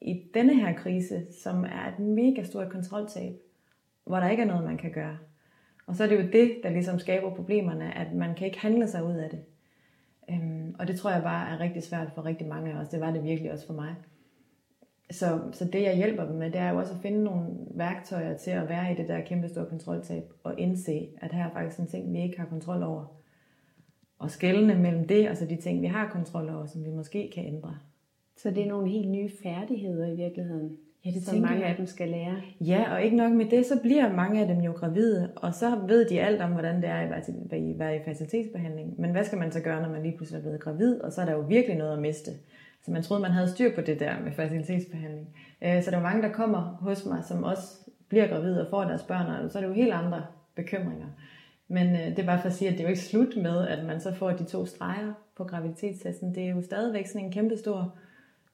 [0.00, 3.32] i denne her krise, som er et mega stort kontroltab,
[4.04, 5.18] hvor der ikke er noget, man kan gøre.
[5.86, 8.88] Og så er det jo det, der ligesom skaber problemerne, at man kan ikke handle
[8.88, 9.44] sig ud af det.
[10.30, 12.88] Øhm, og det tror jeg bare er rigtig svært for rigtig mange af os.
[12.88, 13.94] Det var det virkelig også for mig.
[15.10, 18.36] Så, så det jeg hjælper dem med, det er jo også at finde nogle værktøjer
[18.36, 21.78] til at være i det der kæmpe store kontroltab og indse, at her er faktisk
[21.78, 23.04] en ting, vi ikke har kontrol over.
[24.18, 27.30] Og skældene mellem det og så de ting, vi har kontrol over, som vi måske
[27.34, 27.78] kan ændre.
[28.36, 31.68] Så det er nogle helt nye færdigheder i virkeligheden, ja, det som mange jeg.
[31.68, 32.36] af dem skal lære.
[32.60, 35.78] Ja, og ikke nok med det, så bliver mange af dem jo gravide, og så
[35.88, 37.24] ved de alt om, hvordan det er at
[37.78, 39.00] være i facilitetsbehandling.
[39.00, 41.20] Men hvad skal man så gøre, når man lige pludselig er blevet gravid, og så
[41.20, 42.30] er der jo virkelig noget at miste.
[42.84, 45.36] Så man troede, man havde styr på det der med facilitetsbehandling.
[45.62, 48.84] Øh, så der er mange, der kommer hos mig, som også bliver gravide og får
[48.84, 51.06] deres børn, og så er det jo helt andre bekymringer.
[51.68, 53.68] Men øh, det er bare for at sige, at det er jo ikke slut med,
[53.68, 56.34] at man så får de to streger på graviditetstesten.
[56.34, 57.94] Det er jo stadigvæk sådan en kæmpe stor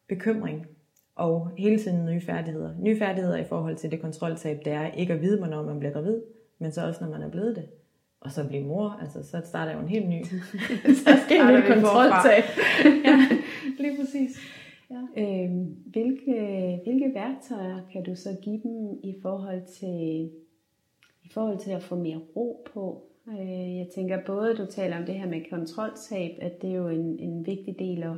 [0.09, 0.67] bekymring
[1.15, 2.75] og hele tiden nye færdigheder.
[2.79, 5.93] Nye færdigheder i forhold til det kontroltab, det er ikke at vide, hvornår man bliver
[5.93, 6.21] gravid,
[6.59, 7.65] men så også, når man er blevet det.
[8.21, 10.25] Og så blive mor, altså så starter jo en helt ny,
[11.05, 12.45] så starter en kontroltab.
[13.07, 13.29] ja,
[13.81, 14.39] lige præcis.
[14.91, 15.03] Ja.
[15.17, 20.31] Øhm, hvilke, hvilke værktøjer kan du så give dem i forhold til,
[21.25, 23.03] i forhold til at få mere ro på?
[23.29, 26.89] Øh, jeg tænker både, du taler om det her med kontroltab, at det er jo
[26.89, 28.17] en, en vigtig del at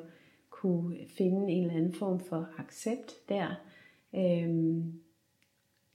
[0.51, 3.46] kunne finde en eller anden form for accept der.
[4.14, 4.92] Øhm,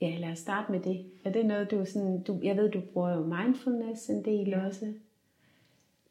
[0.01, 1.06] ja, lad os starte med det.
[1.23, 4.65] Er det noget, du sådan, du, jeg ved, du bruger jo mindfulness en del ja.
[4.67, 4.93] også.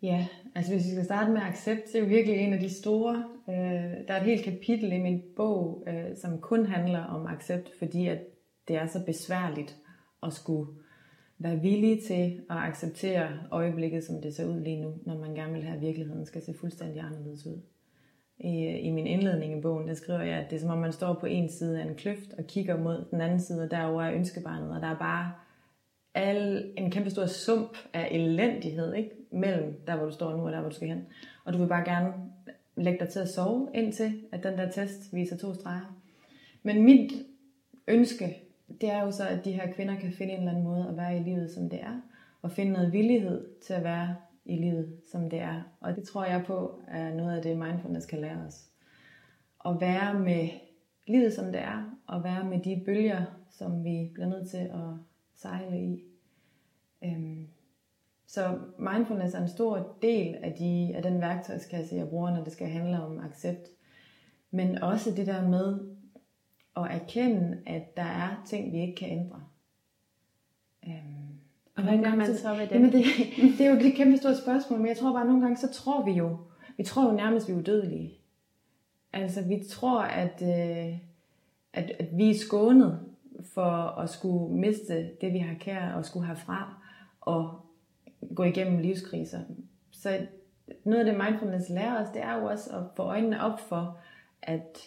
[0.02, 2.70] Ja, altså hvis vi skal starte med accept, så er jo virkelig en af de
[2.70, 3.24] store.
[3.48, 3.54] Øh,
[4.08, 8.06] der er et helt kapitel i min bog, øh, som kun handler om accept, fordi
[8.06, 8.18] at
[8.68, 9.76] det er så besværligt
[10.22, 10.70] at skulle
[11.38, 15.52] være villig til at acceptere øjeblikket, som det ser ud lige nu, når man gerne
[15.52, 17.60] vil have, at virkeligheden skal se fuldstændig anderledes ud
[18.38, 20.92] i, i min indledning i bogen, der skriver jeg, at det er som om man
[20.92, 24.02] står på en side af en kløft og kigger mod den anden side, og derover
[24.02, 25.32] er ønskebarnet, og der er bare
[26.14, 29.10] al, en kæmpe stor sump af elendighed, ikke?
[29.36, 31.06] Mellem der, hvor du står nu og der, hvor du skal hen.
[31.44, 32.12] Og du vil bare gerne
[32.76, 35.96] lægge dig til at sove, indtil at den der test viser to streger.
[36.62, 37.12] Men mit
[37.88, 38.42] ønske,
[38.80, 40.96] det er jo så, at de her kvinder kan finde en eller anden måde at
[40.96, 42.00] være i livet, som det er,
[42.42, 45.62] og finde noget villighed til at være i livet, som det er.
[45.80, 48.64] Og det tror jeg på er noget af det, mindfulness kan lære os.
[49.64, 50.48] At være med
[51.06, 54.94] livet, som det er, og være med de bølger, som vi bliver nødt til at
[55.34, 56.04] sejle i.
[57.04, 57.48] Øhm,
[58.26, 62.52] så mindfulness er en stor del af, de, af den værktøjskasse, jeg bruger, når det
[62.52, 63.68] skal handle om accept.
[64.50, 65.78] Men også det der med
[66.76, 69.40] at erkende, at der er ting, vi ikke kan ændre.
[70.86, 71.26] Øhm,
[71.76, 72.70] og hvad gør man så ved det?
[72.70, 73.04] Jamen det,
[73.58, 75.72] det er jo et kæmpe stort spørgsmål, men jeg tror bare, at nogle gange, så
[75.72, 76.38] tror vi jo,
[76.76, 78.12] vi tror jo nærmest, vi er udødelige.
[79.12, 80.98] Altså, vi tror, at, øh,
[81.72, 83.00] at, at vi er skånet
[83.44, 86.82] for at skulle miste det, vi har kær, og skulle have fra,
[87.20, 87.65] og
[88.34, 89.40] gå igennem livskriser.
[89.90, 90.26] Så
[90.84, 93.98] noget af det mindfulness lærer os, det er jo også at få øjnene op for,
[94.42, 94.78] at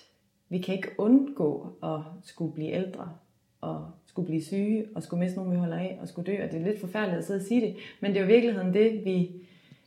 [0.49, 3.13] vi kan ikke undgå at skulle blive ældre.
[3.61, 6.43] og skulle blive syge, og skulle miste nogen, vi holder af, og skulle dø.
[6.43, 8.33] Og det er lidt forfærdeligt at sidde og sige det, men det er jo i
[8.33, 9.31] virkeligheden det, vi,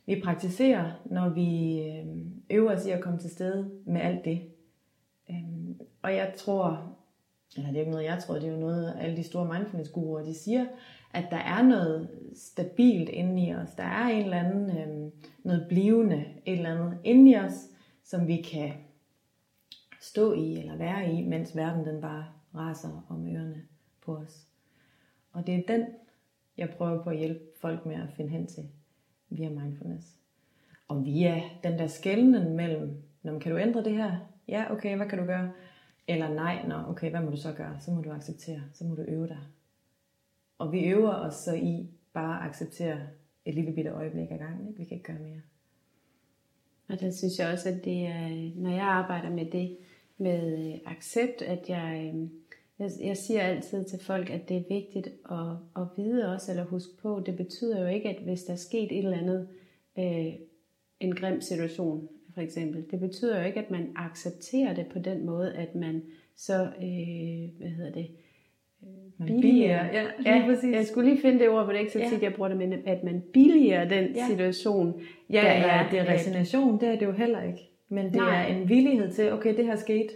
[0.05, 2.05] vi praktiserer, når vi øh,
[2.49, 4.41] øver os i at komme til stede med alt det.
[5.29, 6.95] Øhm, og jeg tror,
[7.57, 10.25] eller det er ikke noget, jeg tror, det er jo noget, alle de store mindfulness-guruer,
[10.25, 10.65] de siger,
[11.13, 13.73] at der er noget stabilt inde i os.
[13.77, 15.11] Der er en eller anden, øh,
[15.43, 17.69] noget blivende, et eller andet inde i os,
[18.03, 18.73] som vi kan
[20.01, 23.61] stå i eller være i, mens verden den bare raser om ørerne
[24.01, 24.47] på os.
[25.31, 25.85] Og det er den,
[26.57, 28.63] jeg prøver på at hjælpe folk med at finde hen til
[29.29, 30.07] via mindfulness.
[30.87, 34.17] Og via den der skælden mellem, når kan du ændre det her?
[34.47, 35.51] Ja, okay, hvad kan du gøre?
[36.07, 37.79] Eller nej, nå, okay, hvad må du så gøre?
[37.79, 39.39] Så må du acceptere, så må du øve dig.
[40.63, 42.99] Og vi øver os så i bare at acceptere
[43.45, 44.67] et lille bitte øjeblik ad gangen.
[44.67, 44.79] Ikke?
[44.79, 45.41] Vi kan ikke gøre mere.
[46.89, 49.77] Og der synes jeg også, at det er, når jeg arbejder med det,
[50.17, 52.29] med øh, accept, at jeg, øh,
[52.79, 56.65] jeg, jeg siger altid til folk, at det er vigtigt at, at vide også, eller
[56.65, 59.47] huske på, det betyder jo ikke, at hvis der er sket et eller andet,
[59.97, 60.33] øh,
[60.99, 65.25] en grim situation, for eksempel, det betyder jo ikke, at man accepterer det på den
[65.25, 66.03] måde, at man
[66.35, 68.07] så, øh, hvad hedder det,
[69.25, 69.85] billigere.
[69.93, 70.75] Ja, ja, præcis.
[70.75, 72.25] Jeg skulle lige finde det ord, hvor det ikke så tit, ja.
[72.25, 74.27] jeg bruger det, men at man billiger den ja.
[74.27, 75.01] situation.
[75.29, 77.69] Ja, der ja, er, det er resignation, det er det jo heller ikke.
[77.89, 78.41] Men det Nej.
[78.41, 80.07] er en villighed til, okay, det her sket.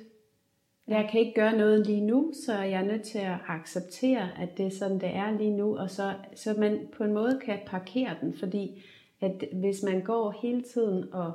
[0.87, 4.57] Jeg kan ikke gøre noget lige nu, så jeg er nødt til at acceptere, at
[4.57, 7.57] det er sådan, det er lige nu, og så, så man på en måde kan
[7.65, 8.83] parkere den, fordi
[9.21, 11.31] at hvis man går hele tiden og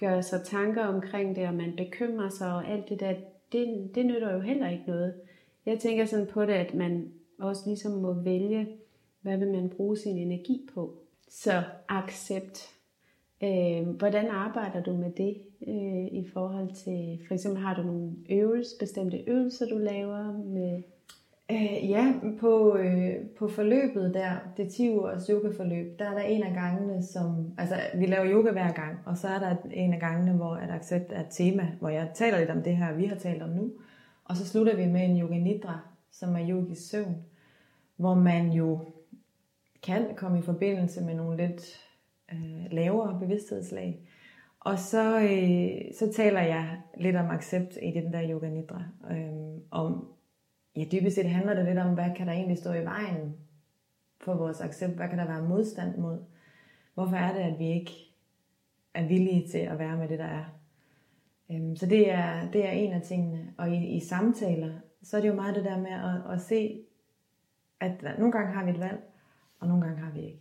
[0.00, 3.14] gør sig tanker omkring det, og man bekymrer sig og alt det der,
[3.52, 5.14] det, det nytter jo heller ikke noget.
[5.66, 8.68] Jeg tænker sådan på det, at man også ligesom må vælge,
[9.20, 10.94] hvad vil man bruge sin energi på.
[11.28, 12.72] Så accept.
[13.42, 15.36] Øh, hvordan arbejder du med det
[15.68, 20.82] øh, i forhold til, for eksempel har du nogle øvelser, bestemte øvelser, du laver med
[21.50, 26.42] Øh, ja, på, øh, på forløbet der, det 10 ugers yogaforløb, der er der en
[26.42, 30.00] af gangene, som, altså vi laver yoga hver gang, og så er der en af
[30.00, 33.04] gangene, hvor at accept er et tema, hvor jeg taler lidt om det her, vi
[33.04, 33.70] har talt om nu,
[34.28, 37.24] og så slutter vi med en yoga nidra, som er yogisk søvn,
[37.96, 38.80] hvor man jo
[39.82, 41.90] kan komme i forbindelse med nogle lidt
[42.32, 44.08] øh, lavere bevidsthedslag.
[44.60, 49.60] Og så, øh, så taler jeg lidt om accept i den der yoga nidra, øh,
[49.70, 50.08] om
[50.76, 53.36] ja, dybest set handler det lidt om, hvad kan der egentlig stå i vejen
[54.20, 54.92] for vores accept?
[54.92, 56.18] Hvad kan der være modstand mod?
[56.94, 57.92] Hvorfor er det, at vi ikke
[58.94, 60.44] er villige til at være med det, der er?
[61.50, 63.54] Øhm, så det er, det er en af tingene.
[63.58, 66.80] Og i, i samtaler, så er det jo meget det der med at, at se,
[67.80, 69.02] at nogle gange har vi et valg,
[69.58, 70.40] og nogle gange har vi ikke.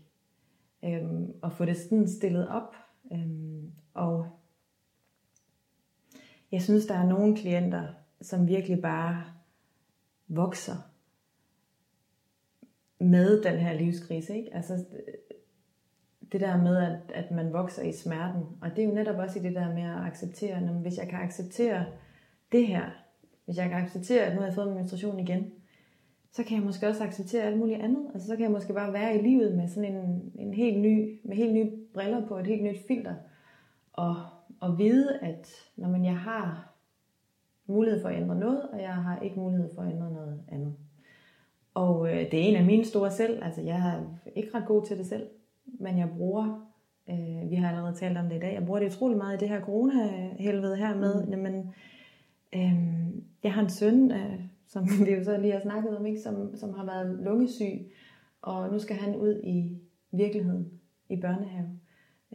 [0.83, 2.75] Øhm, og få det sådan stillet op.
[3.11, 4.29] Øhm, og
[6.51, 7.87] jeg synes, der er nogle klienter,
[8.21, 9.23] som virkelig bare
[10.27, 10.75] vokser
[12.99, 14.37] med den her livskrise.
[14.37, 14.53] Ikke?
[14.53, 14.85] Altså,
[16.31, 18.41] det der med, at, at man vokser i smerten.
[18.61, 21.07] Og det er jo netop også i det der med at acceptere, at hvis jeg
[21.07, 21.85] kan acceptere
[22.51, 22.83] det her,
[23.45, 25.51] hvis jeg kan acceptere, at nu har jeg fået min menstruation igen,
[26.31, 28.05] så kan jeg måske også acceptere alt muligt andet.
[28.13, 31.19] Altså så kan jeg måske bare være i livet med sådan en, en helt ny,
[31.23, 33.15] med helt nye briller på, et helt nyt filter.
[33.93, 34.15] Og,
[34.59, 36.73] og vide, at når man jeg har
[37.67, 40.75] mulighed for at ændre noget, og jeg har ikke mulighed for at ændre noget andet.
[41.73, 43.43] Og øh, det er en af mine store selv.
[43.43, 44.03] Altså, jeg er
[44.35, 45.27] ikke ret god til det selv,
[45.65, 46.71] men jeg bruger,
[47.09, 49.39] øh, vi har allerede talt om det i dag, jeg bruger det utrolig meget i
[49.39, 51.31] det her corona-helvede her med, mm.
[51.31, 51.73] jamen,
[52.55, 52.73] øh,
[53.43, 56.55] jeg har en søn, øh, som vi jo så lige har snakket om, ikke, som,
[56.55, 57.91] som har været lungesyg,
[58.41, 59.79] og nu skal han ud i
[60.11, 60.71] virkeligheden
[61.09, 61.69] i børnehave.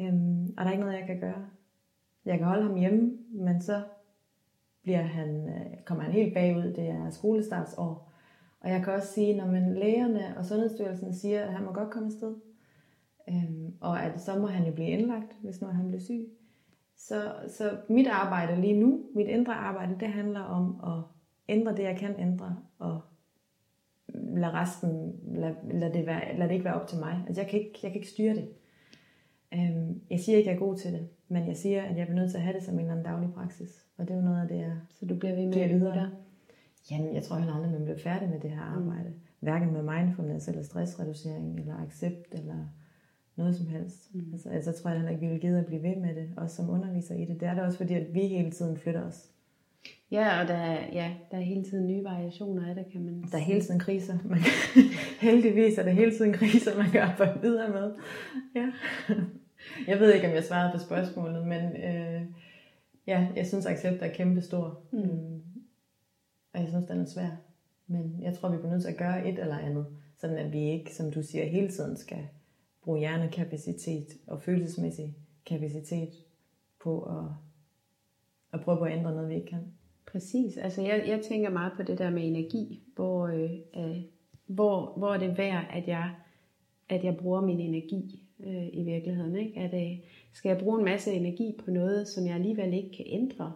[0.00, 0.14] Øh,
[0.56, 1.46] og der er ikke noget, jeg kan gøre.
[2.24, 3.82] Jeg kan holde ham hjemme, men så
[4.82, 6.62] bliver han, øh, kommer han helt bagud.
[6.62, 8.12] Det er skolestartsår.
[8.60, 11.90] Og jeg kan også sige, når man lægerne og Sundhedsstyrelsen siger, at han må godt
[11.90, 12.34] komme afsted,
[13.30, 16.28] øhm, og at så må han jo blive indlagt, hvis nu han bliver syg.
[16.96, 21.02] Så, så mit arbejde lige nu, mit indre arbejde, det handler om at
[21.48, 23.00] ændre det, jeg kan ændre, og
[24.14, 27.24] lade resten, lad, lad, det, være, lad det ikke være op til mig.
[27.26, 28.48] Altså jeg kan ikke, jeg kan ikke styre det.
[29.54, 32.08] Øhm, jeg siger ikke, at jeg er god til det, men jeg siger, at jeg
[32.08, 33.86] er nødt til at have det som en eller anden daglig praksis.
[33.96, 35.94] Og det er jo noget af det, jeg Så du bliver ved med at videre?
[35.94, 36.10] Der.
[36.90, 38.82] Jamen, jeg tror heller aldrig, man bliver færdig med det her mm.
[38.82, 39.08] arbejde.
[39.08, 39.20] Mm.
[39.40, 42.66] Hverken med mindfulness, eller stressreducering, eller accept, eller
[43.36, 44.14] noget som helst.
[44.14, 44.32] Mm.
[44.32, 46.56] Altså, altså, tror jeg heller ikke, vi vil give at blive ved med det, også
[46.56, 47.40] som underviser i det.
[47.40, 49.30] Det er det også fordi, at vi hele tiden flytter os.
[50.10, 53.24] Ja, og der er, ja, der er hele tiden nye variationer af det, kan man
[53.32, 54.18] Der er hele tiden kriser.
[54.24, 54.38] Man,
[55.30, 57.92] heldigvis er der hele tiden kriser, man kan arbejde videre med.
[58.54, 58.72] Ja.
[59.86, 62.22] Jeg ved ikke, om jeg svarede på spørgsmålet, men øh,
[63.06, 64.80] ja, jeg synes, at accept er kæmpe stor.
[64.92, 64.98] Mm.
[64.98, 65.42] Mm.
[66.54, 67.30] Og jeg synes, den er svær.
[67.86, 70.70] Men jeg tror, vi bliver nødt til at gøre et eller andet, sådan at vi
[70.70, 72.28] ikke, som du siger, hele tiden skal
[72.90, 76.08] bruge hjernekapacitet og følelsesmæssig kapacitet
[76.80, 77.24] på at,
[78.52, 79.72] at prøve på at ændre noget, vi ikke kan.
[80.06, 80.56] Præcis.
[80.56, 83.96] Altså jeg, jeg tænker meget på det der med energi, hvor, øh, øh,
[84.46, 86.14] hvor, hvor er det værd, at jeg,
[86.88, 89.36] at jeg bruger min energi øh, i virkeligheden.
[89.36, 89.60] Ikke?
[89.60, 89.98] At, øh,
[90.32, 93.52] skal jeg bruge en masse energi på noget, som jeg alligevel ikke kan ændre?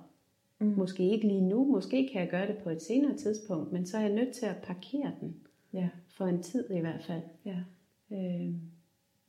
[0.58, 0.66] Mm.
[0.66, 3.96] Måske ikke lige nu, måske kan jeg gøre det på et senere tidspunkt, men så
[3.96, 5.36] er jeg nødt til at parkere den.
[5.72, 5.88] Ja.
[6.08, 7.22] For en tid i hvert fald.
[7.44, 7.58] Ja.
[8.12, 8.54] Øh,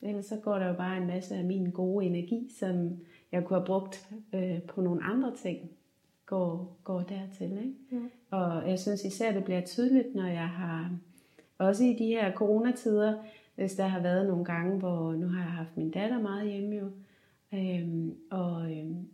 [0.02, 3.00] ellers så går der jo bare en masse af min gode energi, som
[3.32, 5.72] jeg kunne have brugt øh, på nogle andre ting,
[6.26, 7.52] går, går dertil.
[7.52, 7.74] Ikke?
[7.92, 8.38] Ja.
[8.38, 10.92] Og jeg synes især, det bliver tydeligt, når jeg har,
[11.58, 13.14] også i de her coronatider,
[13.56, 16.76] hvis der har været nogle gange, hvor nu har jeg haft min datter meget hjemme
[16.76, 16.90] jo,
[17.54, 19.08] øhm, og øhm,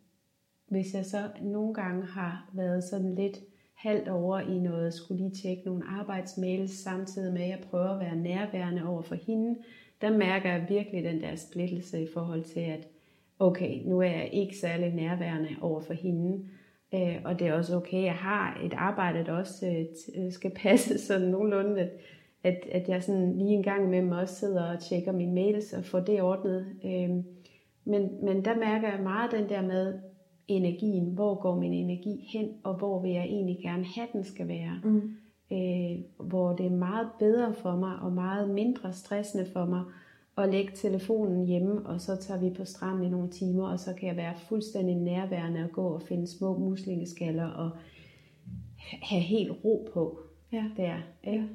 [0.67, 3.37] hvis jeg så nogle gange har været sådan lidt
[3.73, 7.99] halvt over i noget, skulle lige tjekke nogle arbejdsmails samtidig med, at jeg prøver at
[7.99, 9.55] være nærværende over for hende,
[10.01, 12.87] der mærker jeg virkelig den der splittelse i forhold til, at
[13.39, 16.45] okay, nu er jeg ikke særlig nærværende over for hende,
[16.93, 19.85] øh, og det er også okay, jeg har et arbejde, der også øh,
[20.23, 21.91] øh skal passe sådan nogenlunde, at,
[22.43, 25.73] at, at jeg sådan lige en gang med mig også sidder og tjekker mine mails
[25.73, 26.65] og får det ordnet.
[26.85, 27.09] Øh,
[27.85, 29.99] men, men der mærker jeg meget den der med
[30.47, 34.47] energien, hvor går min energi hen, og hvor vil jeg egentlig gerne have, den skal
[34.47, 34.81] være.
[34.83, 35.15] Mm.
[35.51, 39.83] Øh, hvor det er meget bedre for mig, og meget mindre stressende for mig,
[40.37, 43.93] at lægge telefonen hjemme, og så tager vi på stranden i nogle timer, og så
[43.93, 47.71] kan jeg være fuldstændig nærværende og gå og finde små muslingeskaller og
[49.01, 50.19] have helt ro på
[50.51, 50.63] ja.
[50.77, 50.95] der.
[51.23, 51.47] Ikke?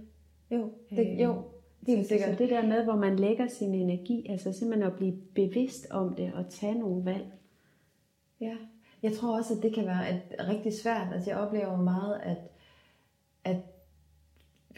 [0.51, 0.57] Ja.
[0.57, 1.43] Jo, det, øh, jo,
[1.87, 2.31] helt sikkert.
[2.31, 6.15] Så det der med, hvor man lægger sin energi, altså simpelthen at blive bevidst om
[6.15, 7.27] det og tage nogle valg.
[8.41, 8.57] Ja,
[9.03, 11.13] jeg tror også, at det kan være et, rigtig svært.
[11.15, 12.39] Altså jeg oplever meget, at,
[13.45, 13.57] at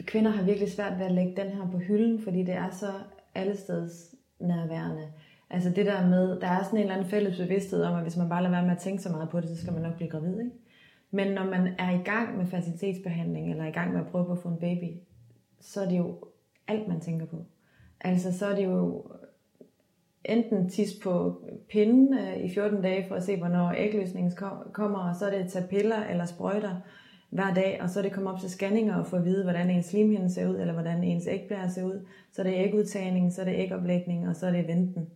[0.06, 2.90] kvinder har virkelig svært ved at lægge den her på hylden, fordi det er så
[3.34, 5.08] allesteds nærværende.
[5.50, 8.16] Altså det der med, der er sådan en eller anden fælles bevidsthed om, at hvis
[8.16, 9.96] man bare lader være med at tænke så meget på det, så skal man nok
[9.96, 10.38] blive gravid.
[10.38, 10.50] Ikke?
[11.10, 14.32] Men når man er i gang med facilitetsbehandling, eller i gang med at prøve på
[14.32, 14.96] at få en baby,
[15.60, 16.24] så er det jo
[16.68, 17.44] alt, man tænker på.
[18.00, 19.06] Altså så er det jo
[20.24, 24.32] enten tis på pinden øh, i 14 dage for at se, hvornår ægløsningen
[24.72, 26.76] kommer, og så er det at tage piller eller sprøjter
[27.30, 29.70] hver dag, og så er det komme op til scanninger og få at vide, hvordan
[29.70, 32.06] ens slimhinde ser ud, eller hvordan ens ægblære ser ud.
[32.32, 35.08] Så er det ægudtagning, så er det ægoplægning, og så er det venten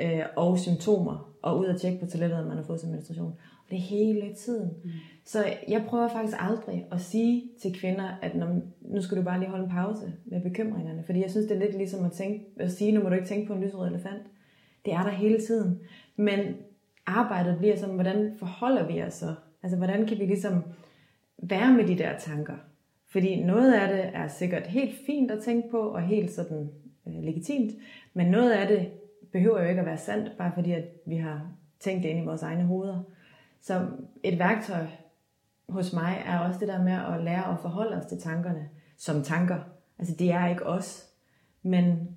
[0.00, 3.34] øh, og symptomer, og ud at tjekke på toilettet, at man har fået sin menstruation.
[3.64, 4.70] Og det er hele tiden.
[4.84, 4.90] Mm.
[5.24, 9.38] Så jeg prøver faktisk aldrig at sige til kvinder, at når, nu skal du bare
[9.38, 12.46] lige holde en pause med bekymringerne, fordi jeg synes, det er lidt ligesom at, tænke,
[12.56, 14.22] at sige, nu må du ikke tænke på en lysrød elefant.
[14.84, 15.80] Det er der hele tiden.
[16.16, 16.40] Men
[17.06, 19.34] arbejdet bliver som, hvordan forholder vi os så?
[19.62, 20.62] Altså, hvordan kan vi ligesom
[21.42, 22.56] være med de der tanker.
[23.06, 26.70] Fordi noget af det er sikkert helt fint at tænke på, og helt sådan
[27.06, 27.72] øh, legitimt,
[28.14, 28.90] men noget af det
[29.32, 32.26] behøver jo ikke at være sandt, bare fordi at vi har tænkt det ind i
[32.26, 33.02] vores egne hoveder.
[33.60, 33.86] Så
[34.22, 34.86] et værktøj
[35.68, 39.22] hos mig er også det der med at lære at forholde os til tankerne som
[39.22, 39.58] tanker.
[39.98, 41.08] Altså det er ikke os,
[41.62, 42.16] men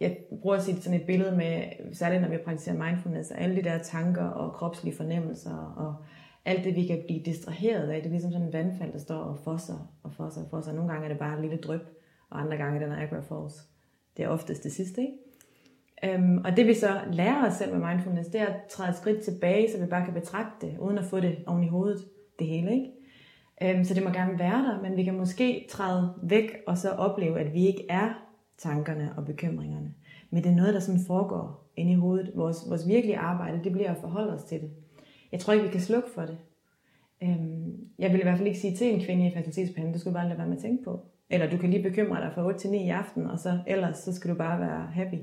[0.00, 3.62] jeg bruger at sige sådan et billede med, særligt når vi praktiserer mindfulness, alle de
[3.62, 5.94] der tanker og kropslige fornemmelser og
[6.44, 9.18] alt det, vi kan blive distraheret af, det er ligesom sådan en vandfald, der står
[9.18, 10.72] og fosser og fosser og fosser.
[10.72, 11.80] Nogle gange er det bare et lille dryp,
[12.30, 13.68] og andre gange er det Niagara Falls.
[14.16, 15.14] Det er oftest det sidste, ikke?
[16.04, 18.96] Øhm, og det vi så lærer os selv med mindfulness, det er at træde et
[18.96, 22.04] skridt tilbage, så vi bare kan betragte det, uden at få det oven i hovedet,
[22.38, 22.90] det hele, ikke?
[23.62, 26.90] Øhm, så det må gerne være der, men vi kan måske træde væk og så
[26.90, 28.26] opleve, at vi ikke er
[28.58, 29.94] tankerne og bekymringerne.
[30.30, 32.32] Men det er noget, der sådan foregår inde i hovedet.
[32.34, 34.70] Vores, vores virkelige arbejde, det bliver at forholde os til det
[35.32, 36.38] jeg tror ikke, vi kan slukke for det.
[37.22, 40.14] Øhm, jeg vil i hvert fald ikke sige til en kvinde i fertilitetsbehandling, det skulle
[40.14, 41.00] du bare lade være med at tænke på.
[41.30, 43.98] Eller du kan lige bekymre dig fra 8 til 9 i aften, og så ellers
[43.98, 45.16] så skal du bare være happy.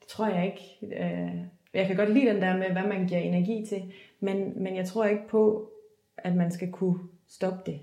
[0.00, 0.96] Det tror jeg ikke.
[1.04, 1.40] Øh,
[1.74, 3.82] jeg kan godt lide den der med, hvad man giver energi til,
[4.20, 5.70] men, men jeg tror ikke på,
[6.18, 7.80] at man skal kunne stoppe det.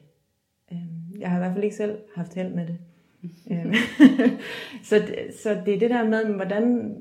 [0.72, 2.78] Øhm, jeg har i hvert fald ikke selv haft held med det.
[3.52, 3.74] Øhm,
[4.90, 5.08] så,
[5.44, 6.96] så det er det der med, hvordan,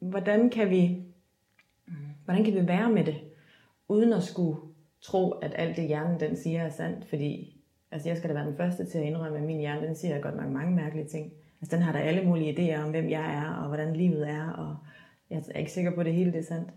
[0.00, 1.02] hvordan kan vi
[2.30, 3.16] hvordan kan vi være med det?
[3.90, 4.60] Uden at skulle
[5.00, 7.60] tro, at alt det hjernen den siger er sandt, fordi
[7.90, 10.20] altså jeg skal da være den første til at indrømme, at min hjerne den siger
[10.20, 11.32] godt nok mange mærkelige ting.
[11.60, 14.50] Altså den har der alle mulige idéer om, hvem jeg er, og hvordan livet er,
[14.50, 14.76] og
[15.30, 16.68] jeg er ikke sikker på, at det hele det er sandt.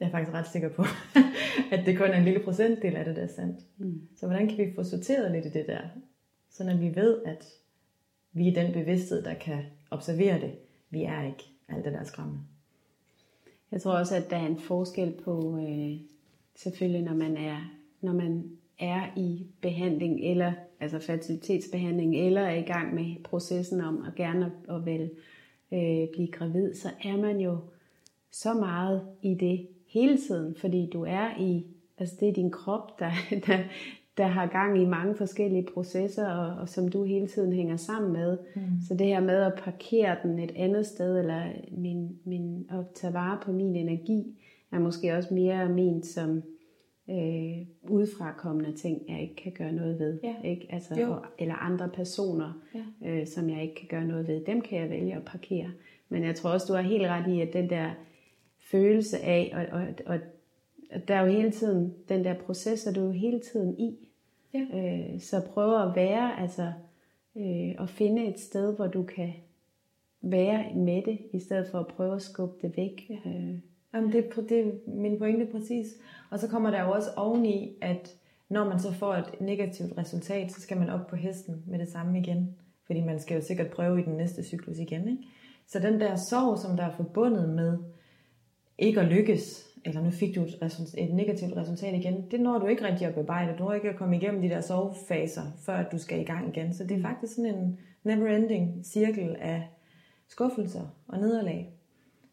[0.00, 0.84] Jeg er faktisk ret sikker på,
[1.74, 3.60] at det kun er en lille procentdel af det, der er sandt.
[3.78, 4.00] Mm.
[4.16, 5.80] Så hvordan kan vi få sorteret lidt i det der,
[6.50, 7.44] så at vi ved, at
[8.32, 10.52] vi er den bevidsthed, der kan observere det.
[10.90, 12.40] Vi er ikke alt det der skræmmende.
[13.72, 16.00] Jeg tror også, at der er en forskel på, øh,
[16.56, 17.56] selvfølgelig når man er,
[18.00, 24.04] når man er i behandling, eller altså fertilitetsbehandling, eller er i gang med processen om
[24.06, 25.10] at gerne at vel
[25.72, 27.58] øh, blive gravid, så er man jo
[28.30, 31.66] så meget i det hele tiden, fordi du er i,
[31.98, 33.10] altså det er din krop, der,
[33.46, 33.58] der,
[34.16, 38.12] der har gang i mange forskellige processer, og, og som du hele tiden hænger sammen
[38.12, 38.38] med.
[38.56, 38.62] Mm.
[38.88, 43.12] Så det her med at parkere den et andet sted, eller min, min, at tage
[43.12, 44.38] vare på min energi,
[44.72, 46.42] er måske også mere ment som
[47.10, 50.20] øh, udefrakommende ting, jeg ikke kan gøre noget ved.
[50.22, 50.34] Ja.
[50.44, 50.66] Ikke?
[50.70, 53.10] Altså, og, eller andre personer, ja.
[53.10, 54.44] øh, som jeg ikke kan gøre noget ved.
[54.44, 55.70] Dem kan jeg vælge at parkere.
[56.08, 57.90] Men jeg tror også, du har helt ret i, at den der
[58.70, 60.18] følelse af, og, og, og,
[60.90, 64.08] og der er jo hele tiden, den der proces, er du jo hele tiden i.
[64.54, 64.66] Ja.
[64.74, 66.72] Øh, så prøv at være, altså
[67.36, 69.32] øh, at finde et sted, hvor du kan
[70.20, 73.10] være med det, i stedet for at prøve at skubbe det væk.
[73.10, 73.30] Ja.
[73.30, 73.58] Øh.
[73.96, 75.86] Jamen det, det er min pointe præcis.
[76.30, 78.16] Og så kommer der jo også oveni, at
[78.48, 81.88] når man så får et negativt resultat, så skal man op på hesten med det
[81.88, 82.56] samme igen.
[82.86, 85.08] Fordi man skal jo sikkert prøve i den næste cyklus igen.
[85.08, 85.22] Ikke?
[85.66, 87.78] Så den der sorg, som der er forbundet med
[88.78, 92.66] ikke at lykkes, eller nu fik du et, et negativt resultat igen, det når du
[92.66, 93.58] ikke rigtig at bearbejde.
[93.58, 96.74] Du når ikke at komme igennem de der sovefaser, før du skal i gang igen.
[96.74, 99.68] Så det er faktisk sådan en never-ending cirkel af
[100.28, 101.75] skuffelser og nederlag.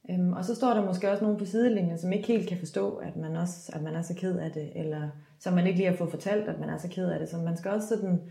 [0.10, 2.95] Øhm, og så står der måske også nogen på sidelinjen, som ikke helt kan forstå,
[2.95, 5.89] at man, også, at man er så ked af det, eller som man ikke lige
[5.89, 7.30] har fået fortalt, at man er så ked af det.
[7.30, 8.22] Så man skal også sådan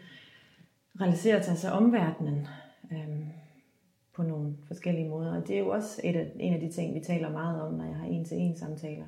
[1.00, 2.46] realisere til sig omverdenen
[2.92, 3.24] øhm,
[4.14, 5.36] på nogle forskellige måder.
[5.40, 7.74] Og det er jo også et af, en af de ting, vi taler meget om,
[7.74, 9.06] når jeg har en-til-en samtaler.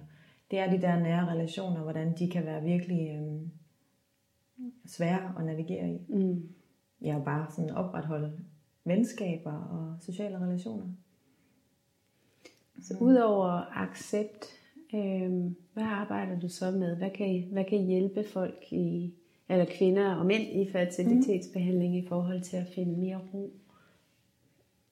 [0.50, 3.50] Det er de der nære relationer, hvordan de kan være virkelig øhm,
[4.86, 5.98] svære at navigere i.
[6.08, 6.48] Mm.
[7.02, 8.32] Ja, og bare sådan opretholde
[8.84, 10.86] venskaber og sociale relationer.
[12.82, 14.46] Så udover accept,
[14.94, 15.32] øh,
[15.72, 16.96] hvad arbejder du så med?
[16.96, 19.14] Hvad kan, hvad kan hjælpe folk i,
[19.48, 21.98] eller kvinder og mænd i fertilitetsbehandling mm.
[21.98, 23.52] i forhold til at finde mere ro?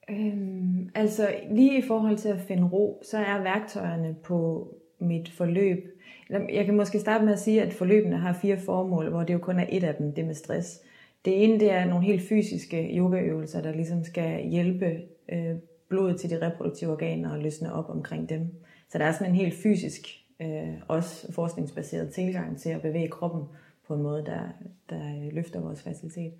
[0.09, 4.67] Øhm, altså lige i forhold til at finde ro, så er værktøjerne på
[4.99, 5.99] mit forløb.
[6.29, 9.39] Jeg kan måske starte med at sige, at forløbene har fire formål, hvor det jo
[9.39, 10.81] kun er et af dem, det med stress.
[11.25, 15.55] Det ene det er nogle helt fysiske yogaøvelser, der ligesom skal hjælpe øh,
[15.89, 18.55] blodet til de reproduktive organer og løsne op omkring dem.
[18.89, 20.07] Så der er sådan en helt fysisk,
[20.39, 23.43] øh, også forskningsbaseret tilgang til at bevæge kroppen
[23.87, 24.41] på en måde, der,
[24.89, 26.33] der løfter vores facilitet.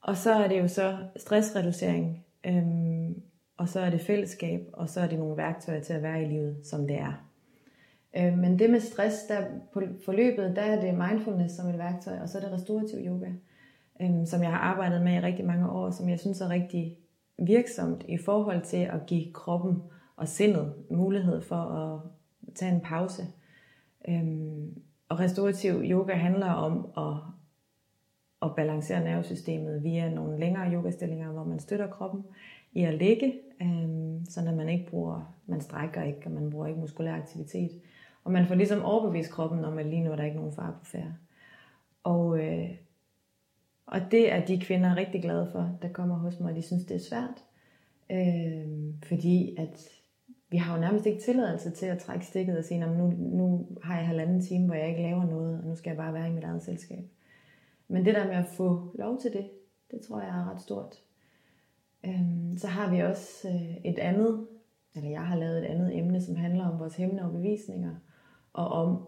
[0.00, 3.22] Og så er det jo så stressreducering, øhm,
[3.56, 6.28] og så er det fællesskab, og så er det nogle værktøjer til at være i
[6.28, 7.28] livet, som det er.
[8.16, 12.18] Øh, men det med stress, der på forløbet, der er det mindfulness som et værktøj,
[12.20, 13.28] og så er det restorativ yoga,
[14.00, 16.96] øhm, som jeg har arbejdet med i rigtig mange år, som jeg synes er rigtig
[17.46, 19.82] virksomt i forhold til at give kroppen
[20.16, 22.00] og sindet mulighed for at
[22.54, 23.22] tage en pause.
[24.08, 27.16] Øhm, og restorativ yoga handler om at,
[28.42, 32.24] at balancere nervesystemet via nogle længere yogastillinger, hvor man støtter kroppen
[32.72, 36.66] i at ligge, øhm, så at man ikke bruger, man strækker ikke, og man bruger
[36.66, 37.70] ikke muskulær aktivitet.
[38.24, 40.76] Og man får ligesom overbevist kroppen om, at lige nu er der ikke nogen far
[40.78, 41.14] på færre.
[42.04, 42.70] Og, øh,
[43.92, 46.84] og det er de kvinder rigtig glade for, der kommer hos mig, og de synes,
[46.84, 47.44] det er svært.
[48.10, 49.88] Øh, fordi at
[50.50, 53.96] vi har jo nærmest ikke tilladelse til at trække stikket og sige, nu, nu har
[53.96, 56.32] jeg halvanden time, hvor jeg ikke laver noget, og nu skal jeg bare være i
[56.32, 57.04] mit eget selskab.
[57.88, 59.50] Men det der med at få lov til det,
[59.90, 60.96] det tror jeg er ret stort.
[62.04, 64.46] Øhm, så har vi også øh, et andet,
[64.94, 67.94] eller jeg har lavet et andet emne, som handler om vores hæmmende overbevisninger,
[68.52, 69.06] og om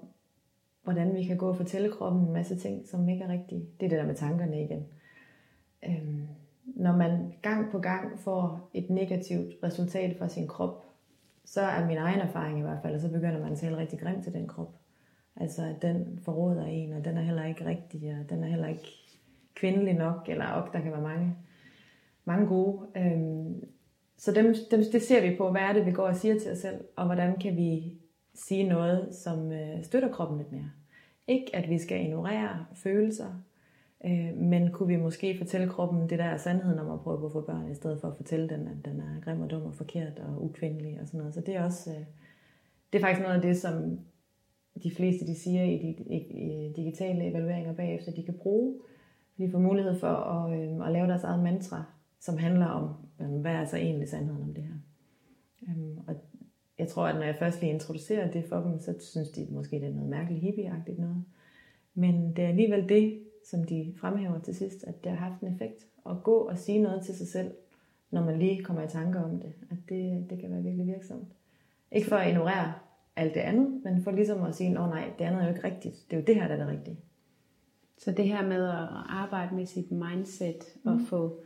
[0.84, 3.66] hvordan vi kan gå og fortælle kroppen en masse ting, som ikke er rigtige.
[3.80, 4.86] Det er det der med tankerne igen.
[5.86, 6.26] Øhm,
[6.64, 10.84] når man gang på gang får et negativt resultat fra sin krop,
[11.44, 14.00] så er min egen erfaring i hvert fald, og så begynder man at tale rigtig
[14.00, 14.74] grimt til den krop.
[15.36, 18.68] Altså, at den forråder en, og den er heller ikke rigtig, og den er heller
[18.68, 18.88] ikke
[19.54, 21.36] kvindelig nok, eller op, der kan være mange,
[22.24, 22.86] mange gode.
[22.96, 23.64] Øhm,
[24.16, 26.52] så dem, dem, det ser vi på, hvad er det, vi går og siger til
[26.52, 27.94] os selv, og hvordan kan vi
[28.34, 30.70] sige noget, som øh, støtter kroppen lidt mere.
[31.26, 33.42] Ikke at vi skal ignorere følelser,
[34.04, 37.26] øh, men kunne vi måske fortælle kroppen det der er sandheden om at prøve på
[37.26, 39.62] at få børn, i stedet for at fortælle den, at den er grim og dum
[39.62, 41.34] og forkert og ukvindelig og sådan noget.
[41.34, 42.04] Så det er også, øh,
[42.92, 43.98] det er faktisk noget af det, som
[44.82, 48.74] de fleste de siger i de i, i digitale evalueringer bagefter, de kan bruge.
[49.38, 51.84] De får mulighed for at, øh, at lave deres eget mantra,
[52.20, 54.73] som handler om, øh, hvad er så egentlig sandheden om det her.
[56.84, 59.76] Jeg tror, at når jeg først lige introducerer det for dem, så synes de måske,
[59.76, 61.24] det er noget mærkeligt hippieagtigt noget.
[61.94, 65.54] Men det er alligevel det, som de fremhæver til sidst, at det har haft en
[65.54, 65.86] effekt.
[66.10, 67.50] At gå og sige noget til sig selv,
[68.10, 71.28] når man lige kommer i tanker om det, at det, det kan være virkelig virksomt.
[71.92, 72.72] Ikke for at ignorere
[73.16, 75.54] alt det andet, men for ligesom at sige, åh oh, nej, det andet er jo
[75.54, 75.94] ikke rigtigt.
[76.10, 76.98] Det er jo det her, der er det rigtige.
[77.98, 80.92] Så det her med at arbejde med sit mindset mm.
[80.92, 81.40] og få,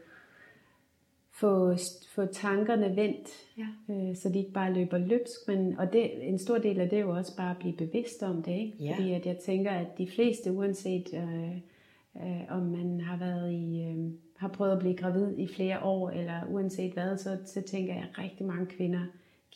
[1.41, 1.76] få,
[2.14, 3.28] få tankerne vendt,
[3.59, 3.95] ja.
[3.95, 5.49] øh, så de ikke bare løber løbsk.
[5.49, 8.22] Men, og det, en stor del af det er jo også bare at blive bevidst
[8.22, 8.53] om det.
[8.53, 8.76] Ikke?
[8.80, 8.95] Ja.
[8.97, 11.57] Fordi at jeg tænker, at de fleste, uanset øh,
[12.16, 13.82] øh, om man har været i...
[13.82, 17.95] Øh, har prøvet at blive gravid i flere år, eller uanset hvad, så, så tænker
[17.95, 19.01] jeg, at rigtig mange kvinder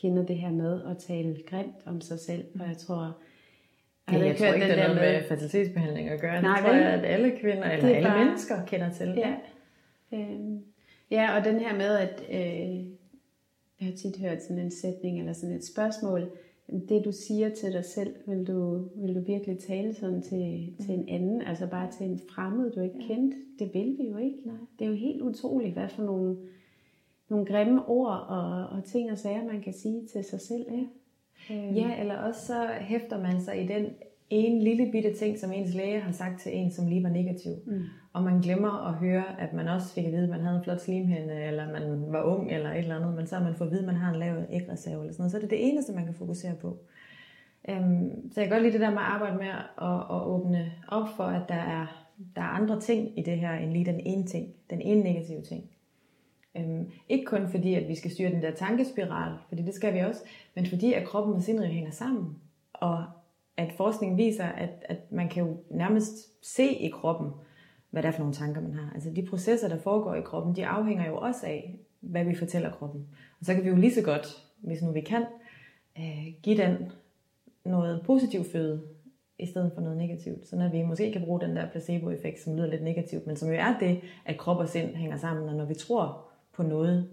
[0.00, 3.16] kender det her med at tale grimt om sig selv, og jeg tror,
[4.10, 6.42] Ja, jeg, jeg tror ikke, det er noget med, med fertilitetsbehandling at gøre.
[6.42, 9.14] Nej, det tror jeg, at alle kvinder, eller alle bare, mennesker kender til.
[9.16, 9.34] Ja.
[10.12, 10.38] Øh,
[11.12, 12.86] ja, og den her med, at øh,
[13.80, 16.30] jeg har tit hørt sådan en sætning, eller sådan et spørgsmål,
[16.88, 20.94] det du siger til dig selv, vil du, vil du virkelig tale sådan til, til
[20.94, 23.06] en anden, altså bare til en fremmed, du ikke ja.
[23.06, 23.34] kendt?
[23.58, 24.38] Det vil vi jo ikke.
[24.44, 24.56] Nej.
[24.78, 26.36] Det er jo helt utroligt, hvad for nogle,
[27.28, 30.66] nogle grimme ord og, og ting og sager, man kan sige til sig selv.
[30.70, 30.84] Ja.
[31.54, 31.76] Øh.
[31.76, 33.86] Ja, eller også så hæfter man sig i den
[34.32, 37.52] en lille bitte ting, som ens læge har sagt til en, som lige var negativ.
[37.66, 37.82] Mm.
[38.12, 40.64] Og man glemmer at høre, at man også fik at vide, at man havde en
[40.64, 43.68] flot slimhænde, eller man var ung, eller et eller andet, men så har man fået
[43.68, 45.30] at vide, at man har en lav ægreserve, eller sådan noget.
[45.30, 46.78] Så er det det eneste, man kan fokusere på.
[47.68, 50.72] Um, så jeg kan godt lide det der med at arbejde med at, at åbne
[50.88, 52.06] op for, at der er,
[52.36, 55.42] der er andre ting i det her, end lige den ene ting, den ene negative
[55.42, 55.64] ting.
[56.54, 59.98] Um, ikke kun fordi, at vi skal styre den der tankespiral, fordi det skal vi
[59.98, 60.20] også,
[60.54, 62.36] men fordi, at kroppen og sindet hænger sammen.
[62.72, 63.04] Og
[63.56, 67.30] at forskning viser, at, at man kan jo nærmest se i kroppen,
[67.90, 68.90] hvad det er for nogle tanker, man har.
[68.94, 72.70] Altså de processer, der foregår i kroppen, de afhænger jo også af, hvad vi fortæller
[72.70, 73.06] kroppen.
[73.40, 74.26] Og så kan vi jo lige så godt,
[74.56, 75.24] hvis nu vi kan,
[75.98, 76.92] øh, give den
[77.64, 78.82] noget positiv føde,
[79.38, 80.48] i stedet for noget negativt.
[80.48, 83.48] Så når vi måske kan bruge den der placebo-effekt, som lyder lidt negativt, men som
[83.48, 87.08] jo er det, at krop og sind hænger sammen, og når vi tror på noget,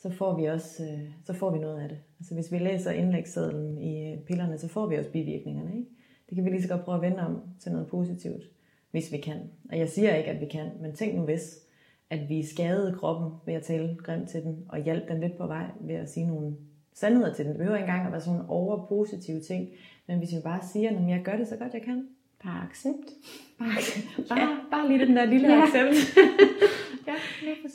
[0.00, 1.98] så får vi også øh, så får vi noget af det.
[2.18, 5.76] Altså hvis vi læser indlægssedlen i øh, pillerne, så får vi også bivirkningerne.
[5.76, 5.88] Ikke?
[6.28, 8.42] Det kan vi lige så godt prøve at vende om til noget positivt,
[8.90, 9.36] hvis vi kan.
[9.70, 11.58] Og jeg siger ikke, at vi kan, men tænk nu hvis,
[12.10, 15.46] at vi skadede kroppen ved at tale grimt til den, og hjælpe den lidt på
[15.46, 16.56] vej ved at sige nogle
[16.94, 17.52] sandheder til den.
[17.52, 19.68] Det behøver ikke engang at være sådan over positive ting,
[20.06, 22.08] men hvis vi bare siger, at jeg gør det så godt jeg kan,
[22.44, 23.10] bare accept.
[23.58, 23.68] Bare,
[24.28, 24.56] bare, ja.
[24.70, 25.62] bare lige den der lille ja.
[25.62, 25.94] accept.
[27.06, 27.14] ja,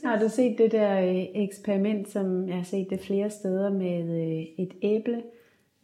[0.03, 4.03] har du set det der øh, eksperiment, som jeg har set det flere steder med
[4.03, 5.23] øh, et æble,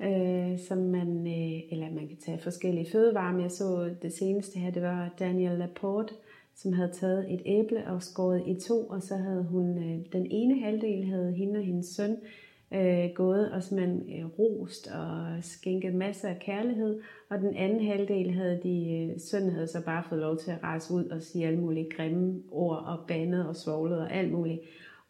[0.01, 4.59] øh, som man, øh, eller man kan tage forskellige fødevarer, men jeg så det seneste
[4.59, 6.13] her, det var Daniel Laporte,
[6.55, 10.27] som havde taget et æble og skåret i to, og så havde hun, øh, den
[10.31, 12.17] ene halvdel havde hende og hendes søn
[12.73, 16.99] øh, gået og simpelthen øh, rost og skænket masser af kærlighed,
[17.29, 20.63] og den anden halvdel havde de, øh, sønnen havde så bare fået lov til at
[20.63, 24.61] rejse ud og sige alle mulige grimme ord og bandet og svoglet og alt muligt.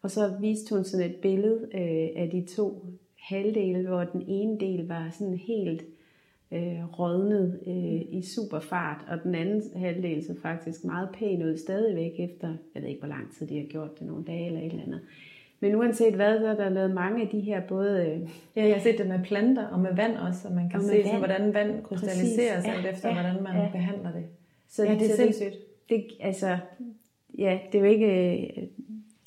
[0.02, 2.84] Og så viste hun sådan et billede øh, af de to
[3.18, 5.82] halvdele, hvor den ene del var sådan helt
[6.52, 11.56] øh, rådnet øh, i super fart, og den anden halvdel så faktisk meget pæn ud
[11.56, 14.60] stadigvæk efter, jeg ved ikke hvor lang tid de har gjort det, nogle dage eller
[14.60, 15.00] et eller andet.
[15.62, 18.06] Men uanset hvad, så er der lavet mange af de her både...
[18.06, 20.80] Øh, ja, jeg har set det med planter og med vand også, og man kan
[20.80, 21.18] og se, vand.
[21.18, 23.68] hvordan vand krystalliserer sig ja, efter, ja, hvordan man ja.
[23.72, 24.24] behandler det.
[24.68, 25.56] Så ja, det er sindssygt.
[25.88, 26.58] Det, altså,
[27.38, 28.32] ja, det er jo ikke...
[28.32, 28.62] Øh,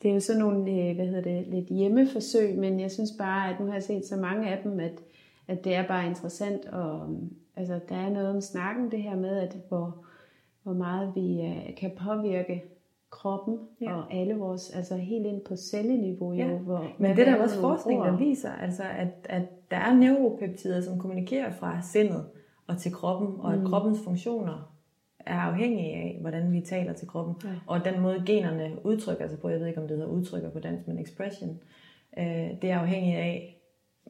[0.04, 3.50] det er jo sådan nogle, øh, hvad hedder det, lidt hjemmeforsøg, men jeg synes bare,
[3.50, 5.02] at nu har jeg set så mange af dem, at,
[5.48, 7.18] at det er bare interessant, og
[7.56, 10.06] altså, der er noget om snakken, det her med, at hvor,
[10.64, 12.64] hvor meget vi kan påvirke
[13.16, 13.96] kroppen ja.
[13.96, 16.48] og alle vores, altså helt ind på celleniveau jo.
[16.48, 16.58] Ja.
[16.58, 20.82] Hvor, Men det der er også forskning, der viser, altså at, at der er neuropeptider,
[20.82, 22.26] som kommunikerer fra sindet
[22.68, 23.62] og til kroppen, og mm.
[23.62, 24.76] at kroppens funktioner
[25.20, 27.50] er afhængige af, hvordan vi taler til kroppen, ja.
[27.68, 30.60] og den måde generne udtrykker sig på, jeg ved ikke om det hedder udtrykker på
[30.60, 31.60] dansk, men expression,
[32.18, 33.62] øh, det er afhængigt af,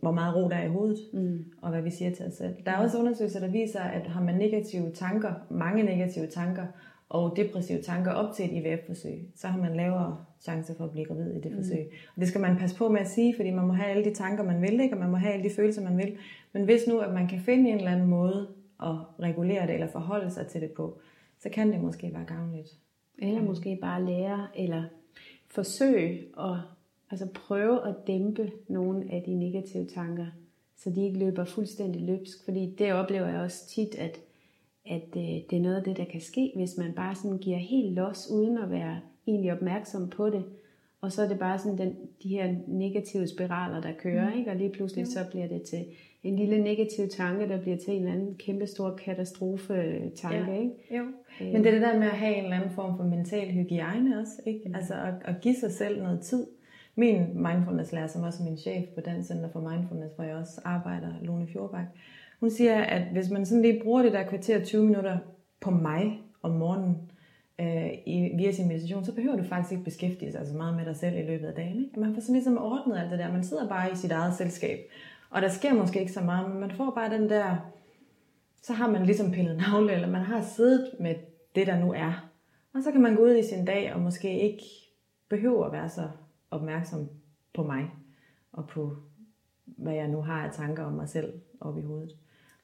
[0.01, 1.45] hvor meget ro der er i hovedet, mm.
[1.61, 2.55] og hvad vi siger til os selv.
[2.65, 6.65] Der er også undersøgelser, der viser, at har man negative tanker, mange negative tanker,
[7.09, 11.05] og depressive tanker op til et IVF-forsøg, så har man lavere chance for at blive
[11.05, 11.57] gravid i det mm.
[11.57, 11.91] forsøg.
[12.15, 14.13] Og det skal man passe på med at sige, fordi man må have alle de
[14.13, 14.95] tanker, man vil, ikke?
[14.95, 16.17] og man må have alle de følelser, man vil.
[16.53, 18.47] Men hvis nu, at man kan finde en eller anden måde
[18.83, 20.99] at regulere det, eller forholde sig til det på,
[21.39, 22.69] så kan det måske være gavnligt.
[23.17, 24.83] Eller måske bare lære, eller
[25.47, 26.57] forsøge at
[27.11, 30.25] altså prøve at dæmpe nogle af de negative tanker,
[30.77, 32.45] så de ikke løber fuldstændig løbsk.
[32.45, 34.19] Fordi det oplever jeg også tit, at
[34.85, 37.57] at øh, det er noget af det, der kan ske, hvis man bare sådan giver
[37.57, 40.43] helt los, uden at være egentlig opmærksom på det.
[41.01, 44.37] Og så er det bare sådan den, de her negative spiraler, der kører, mm.
[44.37, 44.51] ikke?
[44.51, 45.09] og lige pludselig ja.
[45.09, 45.85] så bliver det til
[46.23, 50.51] en lille negativ tanke, der bliver til en eller anden kæmpe stor katastrofe-tanke.
[50.51, 50.59] Ja.
[50.59, 50.97] Ikke?
[50.97, 51.03] Jo.
[51.41, 51.53] Øh.
[51.53, 54.19] Men det er det der med at have en eller anden form for mental hygiejne
[54.19, 54.69] også, ikke?
[54.69, 54.75] Mm.
[54.75, 56.47] altså at, at give sig selv noget tid.
[56.95, 60.61] Min mindfulness-lærer, som også er min chef på Dansk Center for Mindfulness, hvor jeg også
[60.63, 61.85] arbejder, Lone Fjordbak,
[62.45, 65.17] hun siger, at hvis man sådan lige bruger det der kvarter 20 minutter
[65.61, 67.11] på mig om morgenen,
[67.59, 70.85] øh, i, via sin meditation, så behøver du faktisk ikke beskæftige sig så meget med
[70.85, 71.85] dig selv i løbet af dagen.
[71.85, 71.99] Ikke?
[71.99, 73.31] Man får sådan ligesom ordnet alt det der.
[73.31, 74.79] Man sidder bare i sit eget selskab.
[75.29, 77.71] Og der sker måske ikke så meget, men man får bare den der,
[78.61, 81.15] så har man ligesom pillet navle, eller man har siddet med
[81.55, 82.29] det, der nu er.
[82.73, 84.63] Og så kan man gå ud i sin dag, og måske ikke
[85.29, 86.09] behøver at være så
[86.51, 87.09] opmærksom
[87.53, 87.89] på mig,
[88.51, 88.95] og på
[89.65, 92.15] hvad jeg nu har af tanker om mig selv op i hovedet.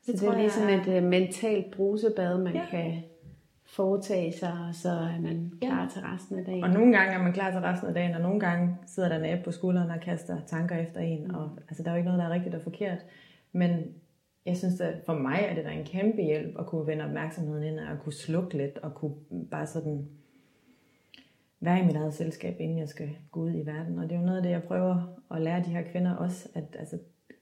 [0.04, 0.88] Så det, det er ligesom jeg...
[0.88, 2.66] et uh, mentalt brusebad, man ja.
[2.70, 3.04] kan
[3.66, 5.88] foretage sig, og så er man klar ja.
[5.94, 6.64] til resten af dagen.
[6.64, 9.18] Og nogle gange er man klar til resten af dagen, og nogle gange sidder der
[9.20, 11.28] en app på skulderen og kaster tanker efter en.
[11.28, 11.36] Mm.
[11.36, 12.98] Og, altså, der er jo ikke noget, der er rigtigt og forkert.
[13.52, 13.86] Men
[14.46, 17.64] jeg synes, at for mig er det da en kæmpe hjælp at kunne vende opmærksomheden
[17.64, 19.16] ind, og kunne slukke lidt, og kunne
[19.52, 20.08] bare sådan
[21.60, 24.00] være i mit eget selskab, inden jeg skal gå ud i verden.
[24.00, 26.50] Og det er jo noget af det, jeg prøver at lære de her kvinder også,
[26.54, 26.98] at altså,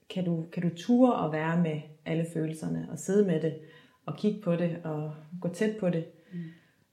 [0.10, 3.60] kan, du, kan du ture at være med alle følelserne, og sidde med det,
[4.05, 6.39] og kigge på det, og gå tæt på det, mm.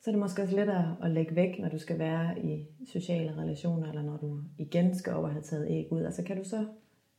[0.00, 3.36] så er det måske også lettere at lægge væk, når du skal være i sociale
[3.36, 6.02] relationer, eller når du igen skal over have taget æg ud.
[6.02, 6.66] Altså kan du så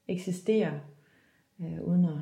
[0.07, 0.79] eksistere
[1.59, 2.19] øh, uden at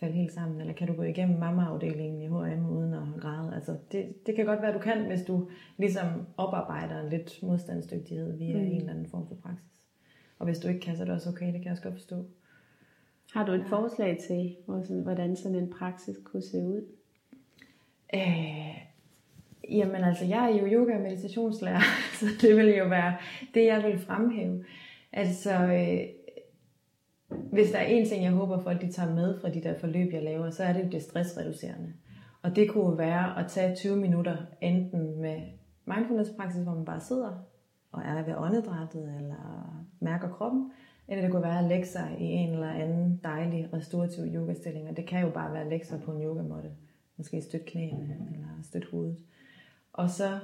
[0.00, 3.54] falde helt sammen, eller kan du gå igennem mammaafdelingen i H&M uden at græde?
[3.54, 8.56] Altså det, det kan godt være, du kan, hvis du ligesom oparbejder lidt modstandsdygtighed via
[8.56, 8.62] mm.
[8.64, 9.83] en eller anden form for praksis.
[10.44, 11.94] Og hvis du ikke kan, så er det også okay, det kan jeg også godt
[11.94, 12.24] forstå.
[13.32, 14.56] Har du et forslag til,
[15.02, 16.82] hvordan sådan en praksis kunne se ud?
[18.14, 18.78] Øh,
[19.70, 21.80] jamen altså, jeg er jo yoga- og meditationslærer,
[22.20, 23.16] så det vil jo være
[23.54, 24.64] det, jeg vil fremhæve.
[25.12, 26.00] Altså, øh,
[27.52, 30.12] hvis der er en ting, jeg håber folk de tager med fra de der forløb,
[30.12, 31.92] jeg laver, så er det jo det stressreducerende.
[32.42, 35.40] Og det kunne være at tage 20 minutter enten med
[35.84, 37.53] mindfulness-praksis, hvor man bare sidder
[37.94, 40.72] og er ved åndedrættet eller mærker kroppen,
[41.08, 44.88] eller det kunne være at lægge sig i en eller anden dejlig restaurativ yogastilling.
[44.88, 46.70] Og det kan jo bare være at lægge sig på en yogamåtte.
[47.16, 49.18] Måske støtte knæene eller støtte hovedet.
[49.92, 50.38] Og så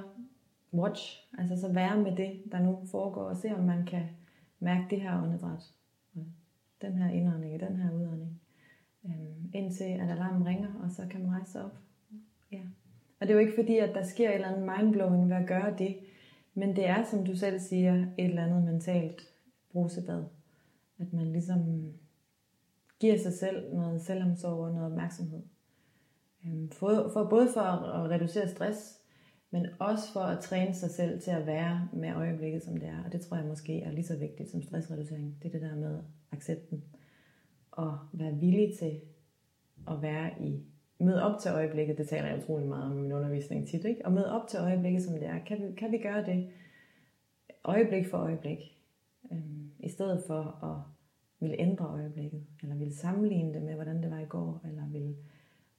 [0.73, 4.03] watch, altså så være med det, der nu foregår, og se om man kan
[4.59, 5.73] mærke det her åndedræt.
[6.81, 8.41] Den her indånding, den her udånding.
[9.05, 11.77] Øhm, indtil at alarmen ringer, og så kan man rejse sig op.
[12.51, 12.61] Ja.
[13.19, 15.47] Og det er jo ikke fordi, at der sker et eller andet mindblowing ved at
[15.47, 15.97] gøre det,
[16.53, 19.21] men det er, som du selv siger, et eller andet mentalt
[19.71, 20.23] brusebad.
[20.99, 21.93] At man ligesom
[22.99, 25.41] giver sig selv noget selvomsorg og noget opmærksomhed.
[26.45, 28.99] Øhm, for, for både for at reducere stress,
[29.51, 33.03] men også for at træne sig selv til at være med øjeblikket, som det er.
[33.05, 35.37] Og det tror jeg måske er lige så vigtigt som stressreducering.
[35.41, 35.99] Det er det der med
[36.31, 36.83] accepten.
[37.71, 39.01] Og være villig til
[39.87, 40.65] at være i
[41.01, 44.05] møde op til øjeblikket, det taler jeg utrolig meget om i min undervisning tit, ikke?
[44.05, 45.39] Og møde op til øjeblikket, som det er.
[45.47, 46.49] Kan vi, kan vi gøre det
[47.63, 48.77] øjeblik for øjeblik?
[49.31, 50.77] Øhm, I stedet for at
[51.39, 55.15] ville ændre øjeblikket, eller ville sammenligne det med, hvordan det var i går, eller ville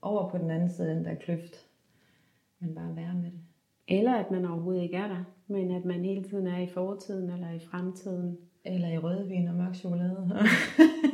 [0.03, 1.67] over på den anden side den der kløft,
[2.59, 3.41] men bare være med det.
[3.89, 7.31] Eller at man overhovedet ikke er der, men at man hele tiden er i fortiden
[7.31, 8.39] eller i fremtiden.
[8.65, 10.31] Eller i rødvin og mørk chokolade.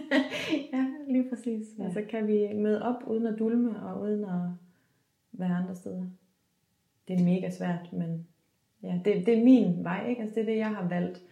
[1.12, 1.66] lige præcis.
[1.78, 1.84] Ja.
[1.84, 4.40] Altså kan vi møde op uden at dulme og uden at
[5.32, 6.06] være andre steder.
[7.08, 8.26] Det er mega svært, men
[8.82, 10.22] ja, det, det er min vej, ikke?
[10.22, 11.22] Altså det er det, jeg har valgt.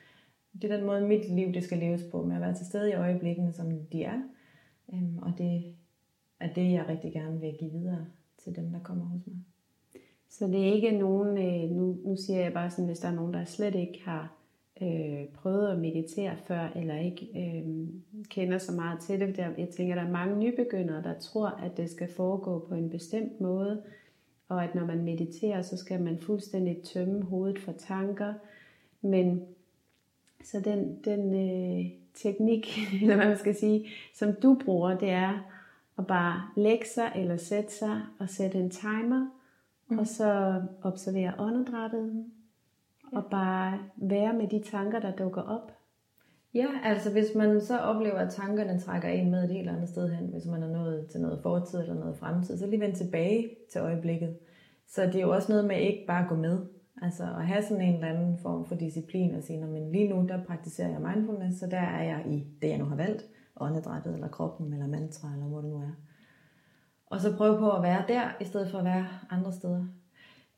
[0.63, 2.91] Det er den måde, mit liv det skal leves på, med at være til stede
[2.91, 4.21] i øjeblikkene, som de er.
[4.87, 5.75] Um, og det
[6.41, 8.07] er det, jeg rigtig gerne vil give videre
[8.39, 9.37] til dem, der kommer hos mig.
[10.29, 13.15] Så det er ikke nogen, øh, nu, nu siger jeg bare sådan, hvis der er
[13.15, 14.36] nogen, der slet ikke har
[14.83, 17.89] øh, prøvet at meditere før, eller ikke øh,
[18.29, 19.37] kender så meget til det.
[19.37, 22.91] Der, jeg tænker, der er mange nybegyndere, der tror, at det skal foregå på en
[22.91, 23.83] bestemt måde,
[24.49, 28.35] og at når man mediterer, så skal man fuldstændig tømme hovedet for tanker.
[29.01, 29.43] Men
[30.45, 35.53] så den, den øh, teknik, eller hvad man skal sige, som du bruger, det er
[35.99, 39.31] at bare lægge sig eller sætte sig og sætte en timer,
[39.89, 39.99] mm.
[39.99, 42.25] og så observere åndedrættet,
[43.13, 45.73] og bare være med de tanker, der dukker op.
[46.55, 50.09] Ja, altså hvis man så oplever, at tankerne trækker en med et helt andet sted
[50.09, 53.51] hen, hvis man er nået til noget fortid eller noget fremtid, så lige vend tilbage
[53.73, 54.37] til øjeblikket.
[54.89, 56.67] Så det er jo også noget med ikke bare at gå med.
[57.03, 60.27] Altså at have sådan en eller anden form for disciplin og sige, men lige nu
[60.29, 63.25] der praktiserer jeg mindfulness, så der er jeg i det, jeg nu har valgt,
[63.57, 65.93] åndedrættet eller kroppen eller mantra eller hvor det nu er.
[67.07, 69.87] Og så prøve på at være der, i stedet for at være andre steder.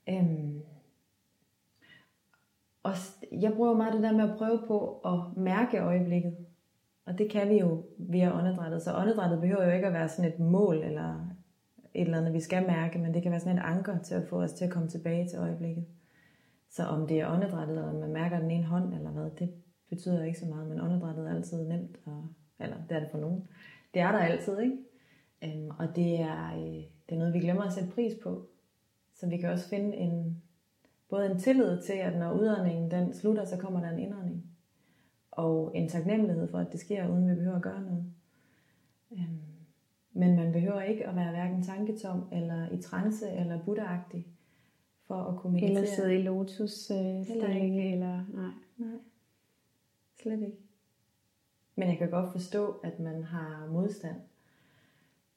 [0.09, 0.61] Øhm,
[2.83, 2.93] og
[3.31, 6.37] jeg bruger meget det der med at prøve på at mærke øjeblikket.
[7.05, 8.81] Og det kan vi jo via åndedrættet.
[8.81, 11.27] Så åndedrættet behøver jo ikke at være sådan et mål eller
[11.93, 14.27] et eller andet, vi skal mærke, men det kan være sådan et anker til at
[14.27, 15.85] få os til at komme tilbage til øjeblikket.
[16.69, 19.53] Så om det er åndedrættet, eller man mærker den ene hånd, eller hvad, det
[19.89, 22.27] betyder ikke så meget, men åndedrættet er altid nemt, og,
[22.59, 23.47] eller det er det for nogen.
[23.93, 24.77] Det er der altid, ikke?
[25.43, 28.49] Øhm, og det er, øh, det er noget, vi glemmer at sætte pris på.
[29.15, 30.43] Så vi kan også finde en
[31.09, 34.45] både en tillid til, at når udåndingen den slutter, så kommer der en indånding.
[35.31, 38.05] Og en taknemmelighed for, at det sker, uden vi behøver at gøre noget.
[39.11, 39.39] Øhm,
[40.13, 43.97] men man behøver ikke at være hverken tanketom, eller i trance, eller buddha
[45.07, 45.77] for at kunne meditere.
[45.77, 48.51] Eller sidde i lotus øh, stilling, eller nej.
[48.77, 48.99] Nej,
[50.21, 50.57] slet ikke.
[51.75, 54.15] Men jeg kan godt forstå, at man har modstand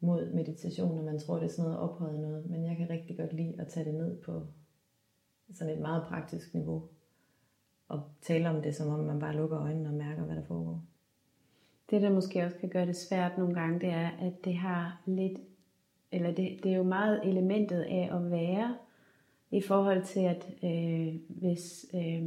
[0.00, 2.50] mod meditation, og man tror, det er sådan noget ophøjet noget.
[2.50, 4.46] Men jeg kan rigtig godt lide at tage det ned på
[5.54, 6.82] sådan et meget praktisk niveau.
[7.88, 10.84] Og tale om det, som om man bare lukker øjnene og mærker, hvad der foregår.
[11.90, 15.02] Det, der måske også kan gøre det svært nogle gange, det er, at det har
[15.06, 15.38] lidt,
[16.12, 18.76] eller det, det er jo meget elementet af at være,
[19.52, 22.22] i forhold til, at øh, hvis, øh,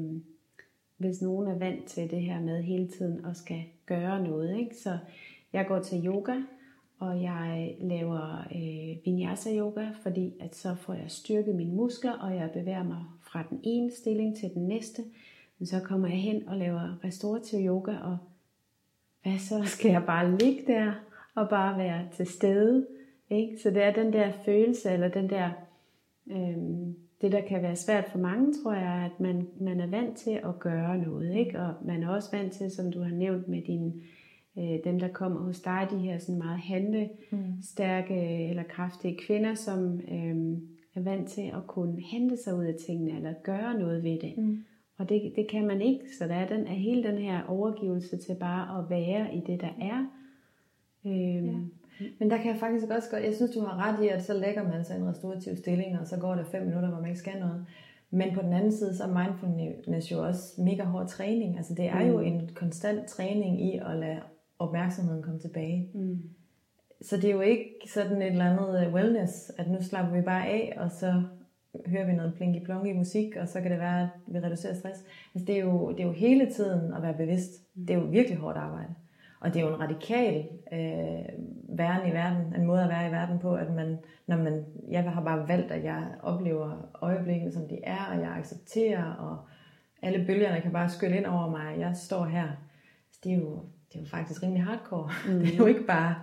[0.98, 4.60] hvis nogen er vant til det her med hele tiden at skal gøre noget.
[4.60, 4.76] Ikke?
[4.76, 4.98] Så
[5.54, 6.42] jeg går til yoga,
[7.00, 12.36] og jeg laver øh, vinyasa yoga, fordi at så får jeg styrket mine muskler, og
[12.36, 15.04] jeg bevæger mig fra den ene stilling til den næste.
[15.60, 18.18] Men så kommer jeg hen og laver restorativ yoga, og
[19.24, 19.64] hvad så?
[19.76, 20.94] Skal jeg bare ligge der
[21.36, 22.88] og bare være til stede?
[23.30, 23.58] Ikke?
[23.64, 25.50] Så det er den der følelse, eller den der,
[26.28, 26.58] øh,
[27.22, 30.32] det der kan være svært for mange, tror jeg, at man, man er vant til
[30.32, 31.36] at gøre noget.
[31.36, 31.60] Ikke?
[31.60, 34.04] Og man er også vant til, som du har nævnt med din,
[34.58, 38.50] øh, dem, der kommer hos dig, de her sådan meget handlestærke mm.
[38.50, 40.58] eller kraftige kvinder, som øh,
[40.96, 44.34] er vant til at kunne hente sig ud af tingene, eller gøre noget ved det.
[44.38, 44.64] Mm.
[44.98, 48.18] Og det, det kan man ikke, så der er, den, er hele den her overgivelse
[48.18, 50.06] til bare at være i det, der er.
[51.06, 52.06] Øhm, ja.
[52.20, 54.34] Men der kan jeg faktisk også godt, jeg synes du har ret i, at så
[54.34, 57.20] lægger man sig en restaurativ stilling, og så går der fem minutter, hvor man ikke
[57.20, 57.66] skal noget.
[58.10, 61.58] Men på den anden side, så er mindfulness jo også mega hård træning.
[61.58, 62.10] Altså det er mm.
[62.10, 64.20] jo en konstant træning i at lade
[64.60, 65.90] opmærksomheden komme tilbage.
[65.94, 66.20] Mm.
[67.02, 70.48] Så det er jo ikke sådan et eller andet wellness, at nu slapper vi bare
[70.48, 71.24] af, og så
[71.86, 75.06] hører vi noget plinky plonky musik, og så kan det være, at vi reducerer stress.
[75.36, 77.52] Altså, det, er jo, det er jo hele tiden at være bevidst.
[77.76, 78.96] Det er jo virkelig hårdt arbejde.
[79.40, 81.26] Og det er jo en radikal øh,
[81.78, 83.98] væren i verden, en måde at være i verden på, at man,
[84.28, 88.32] når man, jeg har bare valgt, at jeg oplever øjeblikkene, som de er, og jeg
[88.32, 89.38] accepterer, og
[90.02, 92.48] alle bølgerne kan bare skylle ind over mig, jeg står her.
[93.12, 93.60] Så det er jo,
[93.96, 95.10] det er jo faktisk rimelig hardcore.
[95.28, 95.40] Mm.
[95.46, 96.16] Det er jo ikke bare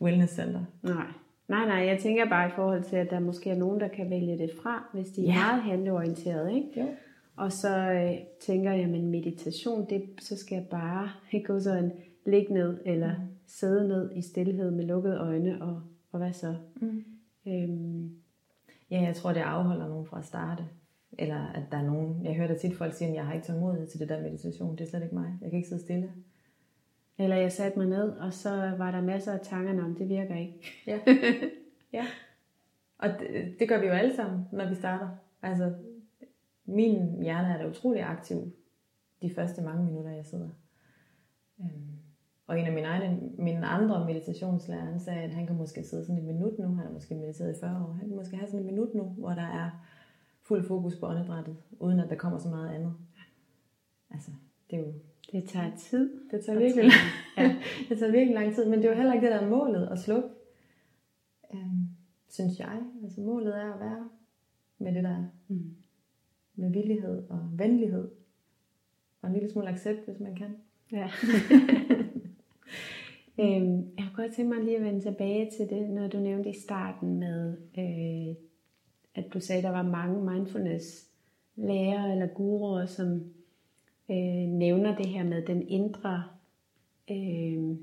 [0.00, 0.64] wellness center.
[0.82, 1.06] Nej.
[1.48, 4.10] Nej, nej, jeg tænker bare i forhold til, at der måske er nogen, der kan
[4.10, 6.80] vælge det fra, hvis de er meget handleorienterede, ikke?
[6.80, 6.86] Jo.
[7.36, 8.10] Og så øh,
[8.40, 11.92] tænker jeg, men meditation, det, så skal jeg bare ikke gå sådan
[12.26, 13.22] ligge ned, eller mm.
[13.46, 16.54] sidde ned i stillhed med lukkede øjne, og, og hvad så?
[16.80, 17.04] Mm.
[17.46, 18.10] Øhm.
[18.90, 20.64] Ja, jeg tror, det afholder nogen fra at starte.
[21.18, 23.46] Eller at der er nogen, jeg hører da tit folk sige, at jeg har ikke
[23.46, 25.38] tålmodighed til det der meditation, det er slet ikke mig.
[25.42, 26.10] Jeg kan ikke sidde stille.
[27.22, 30.36] Eller jeg satte mig ned, og så var der masser af tanker om, det virker
[30.36, 30.82] ikke.
[30.86, 31.00] Ja.
[31.98, 32.06] ja.
[32.98, 35.08] Og det, det gør vi jo alle sammen, når vi starter.
[35.42, 35.74] Altså,
[36.64, 38.52] min hjerne er da utrolig aktiv
[39.22, 40.48] de første mange minutter, jeg sidder.
[41.60, 41.92] Øhm,
[42.46, 46.04] og en af mine, egne, mine andre meditationslærer, han sagde, at han kan måske sidde
[46.04, 48.46] sådan et minut nu, han har måske mediteret i 40 år, han kan måske have
[48.46, 49.70] sådan et minut nu, hvor der er
[50.42, 52.94] fuld fokus på åndedrættet, uden at der kommer så meget andet.
[54.10, 54.30] Altså,
[54.70, 54.92] det er jo
[55.32, 56.10] det tager tid.
[56.30, 56.94] Det tager virkelig, lang,
[57.38, 57.56] ja,
[57.88, 59.88] det tager virkelig lang tid, men det er jo heller ikke det, der er målet
[59.92, 60.28] at slukke.
[61.54, 61.88] Øhm,
[62.28, 62.82] synes jeg.
[63.02, 64.08] Altså målet er at være
[64.78, 65.24] med det, der er.
[65.48, 65.74] Mm.
[66.54, 68.10] Med villighed og venlighed.
[69.22, 70.56] Og en lille smule accept, hvis man kan.
[70.92, 71.04] Ja.
[73.40, 76.50] øhm, jeg kunne godt tænke mig lige at vende tilbage til det, når du nævnte
[76.50, 78.34] i starten med, øh,
[79.14, 81.08] at du sagde, at der var mange mindfulness
[81.56, 83.22] lærere eller guruer, som
[84.12, 86.24] øh, nævner det her med den indre,
[87.10, 87.76] øh,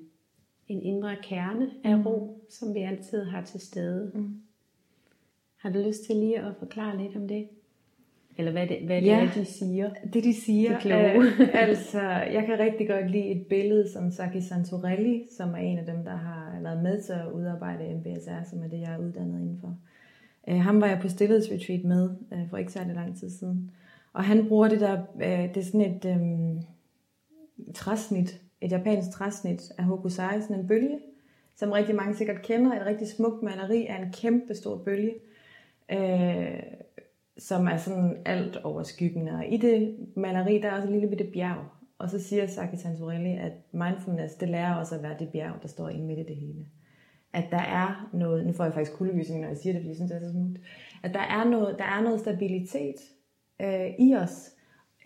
[0.68, 2.08] en indre kerne af mm.
[2.08, 4.12] ro, som vi altid har til stede.
[4.16, 4.42] Mm.
[5.58, 7.48] Har du lyst til lige at forklare lidt om det?
[8.38, 9.90] Eller hvad det, hvad det ja, er, de siger?
[10.14, 14.42] Det de siger, de øh, altså jeg kan rigtig godt lide et billede som Saki
[14.42, 18.64] Santorelli, som er en af dem, der har været med til at udarbejde MBSR, som
[18.64, 19.78] er det, jeg er uddannet indenfor.
[20.48, 23.72] Øh, ham var jeg på stillhedsretreat med øh, for ikke særlig lang tid siden.
[24.20, 26.62] Og han bruger det der, øh, det er sådan et øh,
[27.76, 31.00] træsnit, et japansk træsnit af hokusai, sådan en bølge,
[31.56, 32.82] som rigtig mange sikkert kender.
[32.82, 35.14] Et rigtig smukt maleri af en kæmpe stor bølge,
[35.92, 36.60] øh,
[37.38, 39.32] som er sådan alt overskyggende.
[39.32, 41.66] Og i det maleri, der er også en lille bitte bjerg.
[41.98, 45.68] Og så siger Saki Santorelli, at mindfulness, det lærer også at være det bjerg, der
[45.68, 46.66] står inde midt i det hele.
[47.34, 49.96] At der er noget, nu får jeg faktisk kuldegysning, når jeg siger det, fordi jeg
[49.96, 50.60] synes, det er så smukt.
[51.04, 52.96] At der er noget, der er noget stabilitet
[53.62, 54.52] øh, i os.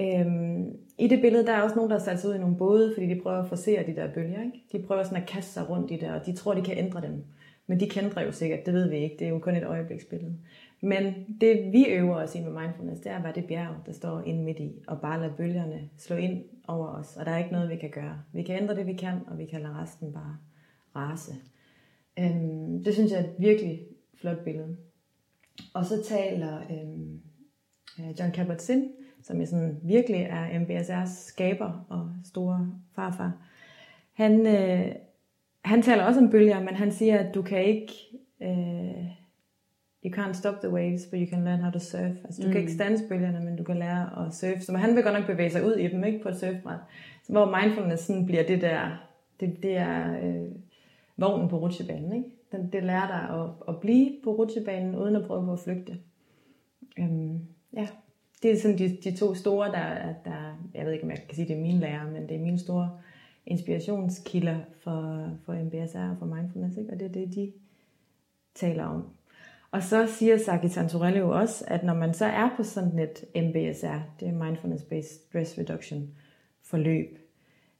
[0.01, 2.58] Øhm, I det billede, der er også nogen, der har sat sig ud i nogle
[2.58, 4.43] både, fordi de prøver at forsere de der bølger.
[4.43, 4.64] Ikke?
[4.72, 7.01] De prøver sådan at kaste sig rundt i det, og de tror, de kan ændre
[7.01, 7.24] dem.
[7.68, 9.16] Men de kender jo sikkert, det ved vi ikke.
[9.20, 10.36] Det er jo kun et øjebliksbillede.
[10.82, 13.91] Men det vi øver os i med mindfulness, det er at være det bjerg, der
[13.91, 17.18] står inde midt i, og bare lade bølgerne slå ind over os.
[17.18, 18.22] Og der er ikke noget, vi kan gøre.
[18.34, 20.38] Vi kan ændre det, vi kan, og vi kan lade resten bare
[20.95, 21.34] rase.
[22.20, 23.82] Øhm, det synes jeg er et virkelig
[24.16, 24.78] flot billede.
[25.74, 27.22] Og så taler øhm,
[28.00, 28.91] John Kabat-Zinn,
[29.24, 33.32] som er sådan, virkelig er MBSR's skaber og store farfar.
[34.14, 34.96] Han, øh,
[35.66, 37.94] han taler også om bølger, men han siger, at du kan ikke...
[38.41, 39.06] Øh,
[40.06, 42.16] you can't stop the waves, but you can learn how to surf.
[42.24, 42.52] Altså, du mm.
[42.52, 44.62] kan ikke stanse bølgerne, men du kan lære at surfe.
[44.62, 46.80] Så han vil godt nok bevæge sig ud i dem, ikke på et surfbræt.
[47.24, 49.08] Så hvor mindfulness sådan bliver det der,
[49.39, 50.46] det, det er øh,
[51.18, 52.30] vognen på rutsjebanen, ikke?
[52.52, 55.98] Den, det lærer dig at, at blive på rutsjebanen, uden at prøve på at flygte.
[57.00, 57.39] Øhm,
[57.74, 57.88] ja,
[58.43, 61.36] det er sådan de, de to store, der, der, jeg ved ikke, om jeg kan
[61.36, 62.99] sige, det er mine lærer, men det er mine store
[63.45, 66.91] inspirationskilder for, for MBSR og for mindfulness, ikke?
[66.93, 67.51] og det er det, de
[68.55, 69.09] taler om.
[69.71, 73.26] Og så siger Saki Santorelli jo også, at når man så er på sådan et
[73.36, 76.09] MBSR, det er Mindfulness Based Stress Reduction
[76.63, 77.17] forløb,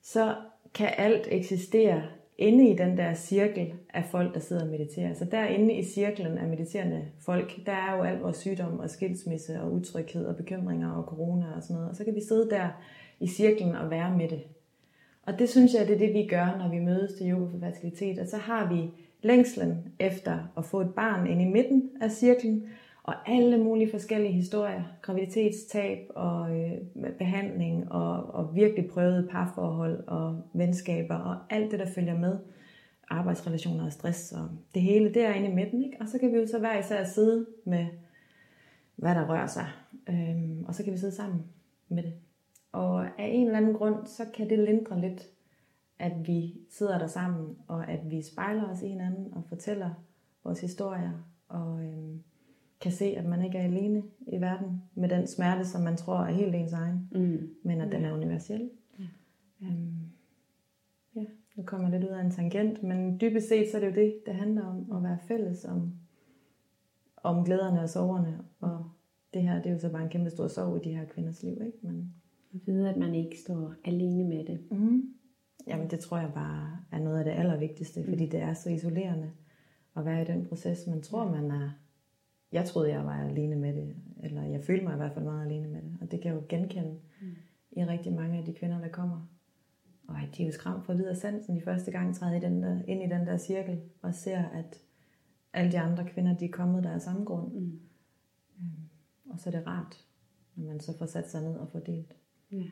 [0.02, 0.36] så
[0.74, 2.04] kan alt eksistere
[2.38, 5.14] inde i den der cirkel af folk, der sidder og mediterer.
[5.14, 9.62] Så derinde i cirklen af mediterende folk, der er jo alt vores sygdom og skilsmisse
[9.62, 11.90] og utryghed og bekymringer og corona og sådan noget.
[11.90, 12.68] Og så kan vi sidde der
[13.20, 14.42] i cirklen og være med det.
[15.26, 17.60] Og det synes jeg, det er det, vi gør, når vi mødes til yoga for
[17.60, 18.20] fertilitet.
[18.20, 22.64] Og så har vi længslen efter at få et barn ind i midten af cirklen,
[23.04, 26.72] og alle mulige forskellige historier, graviditetstab og øh,
[27.18, 32.40] behandling og, og virkelig prøvede parforhold og venskaber og alt det, der følger med,
[33.10, 35.98] arbejdsrelationer og stress og det hele, det er inde i midten, ikke?
[36.00, 37.86] Og så kan vi jo så hver især sidde med,
[38.96, 39.68] hvad der rører sig,
[40.10, 41.44] øhm, og så kan vi sidde sammen
[41.90, 42.14] med det.
[42.72, 45.22] Og af en eller anden grund, så kan det lindre lidt,
[46.00, 49.90] at vi sidder der sammen, og at vi spejler os i hinanden og fortæller
[50.44, 51.12] vores historier,
[51.48, 52.24] og øhm,
[52.84, 56.18] kan se, at man ikke er alene i verden med den smerte, som man tror
[56.18, 57.50] er helt ens egen, mm.
[57.64, 58.70] men at den er universel.
[59.00, 59.06] Ja.
[59.68, 60.12] Øhm,
[61.16, 61.26] ja,
[61.56, 64.02] nu kommer jeg lidt ud af en tangent, men dybest set så er det jo
[64.02, 65.94] det, det handler om, at være fælles om,
[67.24, 68.86] om glæderne og soverne, og
[69.34, 71.44] det her, det er jo så bare en kæmpe stor sorg i de her kvinders
[71.44, 71.78] liv, ikke?
[71.82, 72.14] Men,
[72.54, 74.60] at vide, at man ikke står alene med det.
[74.72, 75.14] Mm.
[75.68, 78.10] Jamen det tror jeg bare er noget af det allervigtigste, mm.
[78.10, 79.32] fordi det er så isolerende
[79.98, 80.88] at være i den proces.
[80.88, 81.70] Man tror, man er...
[82.54, 85.46] Jeg troede, jeg var alene med det, eller jeg følte mig i hvert fald meget
[85.46, 85.98] alene med det.
[86.02, 87.28] Og det kan jeg jo genkende mm.
[87.72, 89.28] i rigtig mange af de kvinder, der kommer.
[90.08, 92.82] Og de er jo skræmt for videre sansen de første gang træder i den der,
[92.88, 94.82] ind i den der cirkel, og ser, at
[95.54, 97.54] alle de andre kvinder, de er kommet der af samme grund.
[97.54, 97.80] Mm.
[98.58, 98.66] Mm.
[99.30, 100.06] Og så er det rart,
[100.56, 102.16] når man så får sat sig ned og får delt.
[102.52, 102.64] Ja.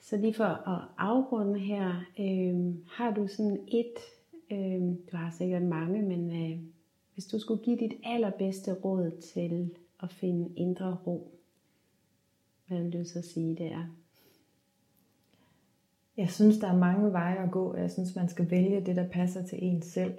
[0.00, 1.88] Så lige for at afrunde her,
[2.20, 3.94] øh, har du sådan et,
[4.50, 6.60] øh, du har sikkert mange, men øh,
[7.20, 9.70] hvis du skulle give dit allerbedste råd til
[10.02, 11.38] at finde indre ro,
[12.66, 13.84] hvad vil du så sige, det er?
[16.16, 19.08] Jeg synes, der er mange veje at gå, jeg synes, man skal vælge det, der
[19.08, 20.14] passer til en selv.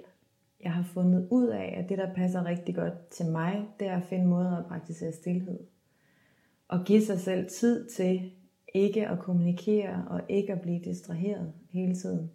[0.60, 3.96] Jeg har fundet ud af, at det, der passer rigtig godt til mig, det er
[3.96, 5.58] at finde måder at praktisere stillhed.
[6.68, 8.32] Og give sig selv tid til
[8.74, 12.30] ikke at kommunikere og ikke at blive distraheret hele tiden.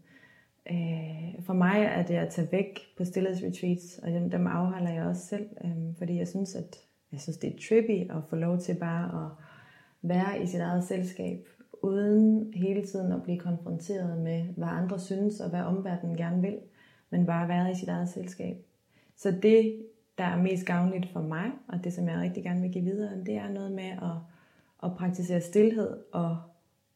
[0.72, 5.04] Øh, for mig er det at tage væk på stillhedsretreats, og dem, dem afholder jeg
[5.04, 6.78] også selv, øh, fordi jeg synes, at
[7.12, 9.32] jeg synes, det er trippy at få lov til bare at
[10.02, 11.48] være i sit eget selskab,
[11.84, 16.58] uden hele tiden at blive konfronteret med, hvad andre synes, og hvad omverdenen gerne vil,
[17.10, 18.58] men bare være i sit eget selskab.
[19.16, 19.82] Så det,
[20.18, 23.24] der er mest gavnligt for mig, og det, som jeg rigtig gerne vil give videre,
[23.26, 24.18] det er noget med at
[24.84, 26.38] at praktisere stillhed og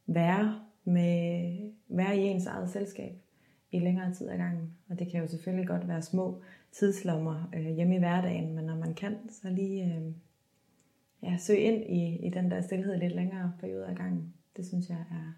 [0.07, 1.55] være, med,
[1.87, 3.11] være i ens eget selskab
[3.71, 4.73] i længere tid ad gangen.
[4.89, 6.41] Og det kan jo selvfølgelig godt være små
[6.71, 10.13] tidslommer øh, hjemme i hverdagen, men når man kan, så lige øh,
[11.23, 14.33] ja, søge ind i, i den der stillhed lidt længere periode ad gangen.
[14.57, 15.33] Det synes jeg er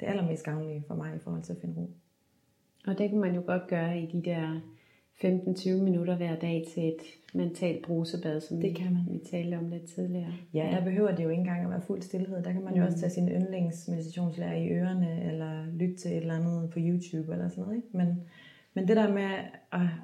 [0.00, 1.90] det allermest gavnlige for mig i forhold til at finde ro.
[2.86, 4.60] Og det kan man jo godt gøre i de der
[5.14, 7.00] 15-20 minutter hver dag til et
[7.34, 9.02] mentalt brusebad, som det kan man.
[9.10, 10.32] vi talte om lidt tidligere.
[10.54, 12.42] Ja, der behøver det jo ikke engang at være fuld stillhed.
[12.42, 12.86] Der kan man jo mm.
[12.86, 17.48] også tage sin yndlingsmeditationslærer i ørerne, eller lytte til et eller andet på YouTube eller
[17.48, 17.76] sådan noget.
[17.76, 17.88] Ikke?
[17.92, 18.22] Men,
[18.74, 19.30] men det der med,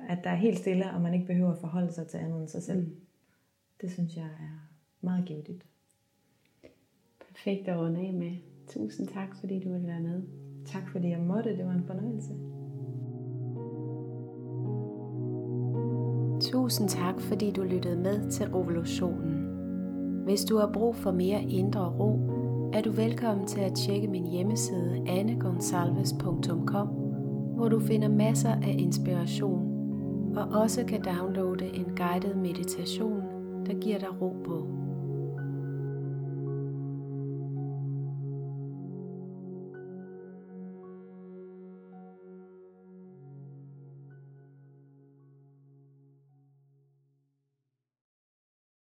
[0.09, 2.49] at der er helt stille, og man ikke behøver at forholde sig til andet end
[2.49, 2.97] sig selv, mm.
[3.81, 5.67] det synes jeg er meget givetigt.
[7.29, 8.37] Perfekt at runde af med.
[8.69, 10.23] Tusind tak, fordi du ville være med.
[10.67, 11.57] Tak fordi jeg måtte.
[11.57, 12.60] Det var en fornøjelse.
[16.53, 19.47] Tusind tak, fordi du lyttede med til Revolutionen.
[20.25, 22.21] Hvis du har brug for mere indre ro,
[22.73, 26.89] er du velkommen til at tjekke min hjemmeside annegonsalves.com,
[27.57, 29.61] hvor du finder masser af inspiration,
[30.37, 33.23] og også kan downloade en guided meditation,
[33.67, 34.80] der giver dig ro på.